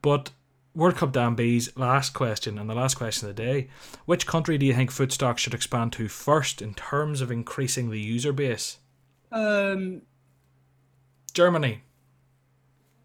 [0.00, 0.30] But
[0.74, 3.68] World Cup Dan B's last question, and the last question of the day.
[4.06, 8.00] Which country do you think Footstock should expand to first in terms of increasing the
[8.00, 8.78] user base?
[9.32, 10.02] um
[11.32, 11.82] Germany.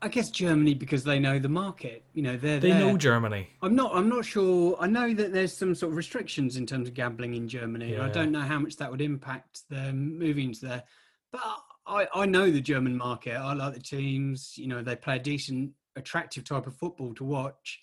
[0.05, 2.03] I guess Germany because they know the market.
[2.13, 2.79] You know, they're They there.
[2.79, 3.47] know Germany.
[3.63, 3.95] I'm not.
[3.95, 4.77] I'm not sure.
[4.79, 7.95] I know that there's some sort of restrictions in terms of gambling in Germany.
[7.95, 10.83] and I don't know how much that would impact them moving to there.
[11.31, 11.41] But
[11.87, 13.33] I, I know the German market.
[13.33, 14.55] I like the teams.
[14.59, 17.79] You know, they play a decent, attractive type of football to watch.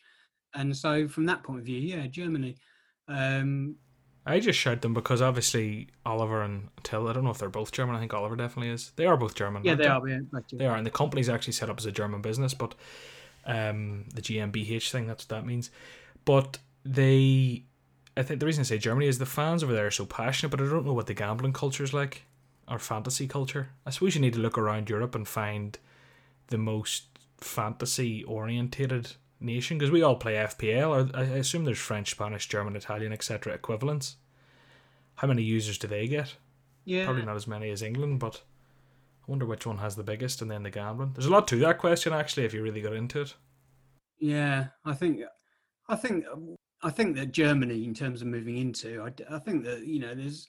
[0.55, 2.55] And so, from that point of view, yeah, Germany.
[3.09, 3.75] Um,
[4.25, 7.09] I just shout them because obviously Oliver and Till.
[7.09, 7.97] I don't know if they're both German.
[7.97, 8.93] I think Oliver definitely is.
[8.97, 9.65] They are both German.
[9.65, 10.09] yeah, aren't they are.
[10.09, 12.75] Yeah, like They are, and the company's actually set up as a German business, but
[13.47, 15.71] um, the GmbH thing, that's what that means.
[16.25, 17.65] But they,
[18.17, 20.51] I think the reason I say Germany is the fans over there are so passionate,
[20.51, 22.23] but I don't know what the gambling culture is like
[22.69, 23.71] or fantasy culture.
[23.85, 25.77] I suppose you need to look around Europe and find
[26.47, 27.05] the most
[27.39, 32.49] fantasy orientated nation because we all play FPL, or I I assume there's French, Spanish,
[32.49, 33.53] German, Italian, etc.
[33.55, 34.17] equivalents.
[35.17, 36.37] How many users do they get?
[36.85, 37.05] yeah.
[37.05, 38.43] Probably not as many as England, but
[39.23, 41.13] I wonder which one has the biggest and then the gambling.
[41.15, 43.35] There's a lot to that question actually if you really got into it.
[44.19, 45.21] Yeah, I think,
[45.89, 46.25] I think,
[46.83, 50.49] I think that Germany, in terms of moving into, I think that you know, there's,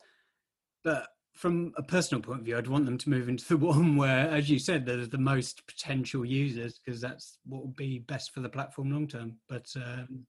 [0.83, 3.95] but from a personal point of view, I'd want them to move into the one
[3.95, 8.33] where, as you said, there's the most potential users because that's what would be best
[8.33, 9.37] for the platform long term.
[9.47, 10.25] But um,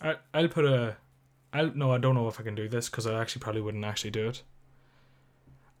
[0.00, 0.96] I I'll put a
[1.52, 3.84] I'll no I don't know if I can do this because I actually probably wouldn't
[3.84, 4.42] actually do it.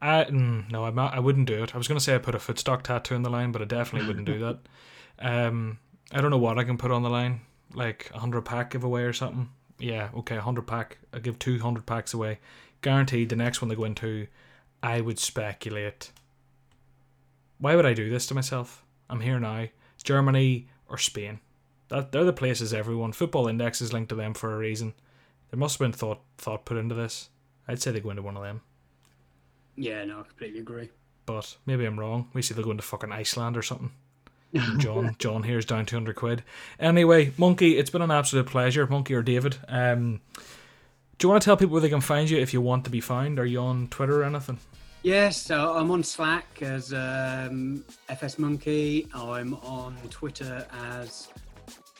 [0.00, 1.74] I mm, no I'm not, I wouldn't do it.
[1.74, 4.08] I was gonna say I put a footstock tattoo on the line, but I definitely
[4.08, 4.58] wouldn't do that.
[5.16, 5.78] Um,
[6.10, 7.42] I don't know what I can put on the line,
[7.72, 9.48] like a hundred pack giveaway or something.
[9.78, 10.98] Yeah, okay, a hundred pack.
[11.12, 12.40] I give two hundred packs away,
[12.82, 13.28] guaranteed.
[13.28, 14.26] The next one they go into,
[14.84, 16.10] I would speculate.
[17.58, 18.84] Why would I do this to myself?
[19.08, 19.68] I'm here now.
[20.02, 21.40] Germany or Spain.
[21.88, 24.92] That they're the places everyone football index is linked to them for a reason.
[25.50, 27.30] There must have been thought thought put into this.
[27.66, 28.60] I'd say they go into one of them,
[29.76, 30.90] yeah, no, I completely agree.
[31.24, 32.28] but maybe I'm wrong.
[32.34, 33.92] We see they'll go into fucking Iceland or something.
[34.78, 36.42] John John here's down two hundred quid.
[36.78, 39.56] Anyway, Monkey, it's been an absolute pleasure, Monkey or David.
[39.66, 40.20] Um,
[41.18, 42.90] do you want to tell people where they can find you if you want to
[42.90, 43.38] be found?
[43.38, 44.58] Are you on Twitter or anything?
[45.02, 49.06] Yes, so I'm on Slack as um, FS Monkey.
[49.14, 51.28] I'm on Twitter as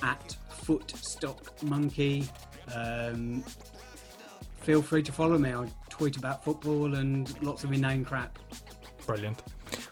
[0.02, 2.26] at Footstock Monkey.
[2.74, 3.44] Um,
[4.62, 5.52] feel free to follow me.
[5.52, 8.38] I tweet about football and lots of inane crap.
[9.06, 9.42] Brilliant.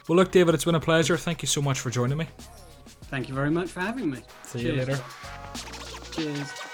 [0.08, 1.16] Well, look, David, it's been a pleasure.
[1.16, 2.26] Thank you so much for joining me.
[3.04, 4.20] Thank you very much for having me.
[4.44, 4.98] See you later.
[6.12, 6.71] Cheers.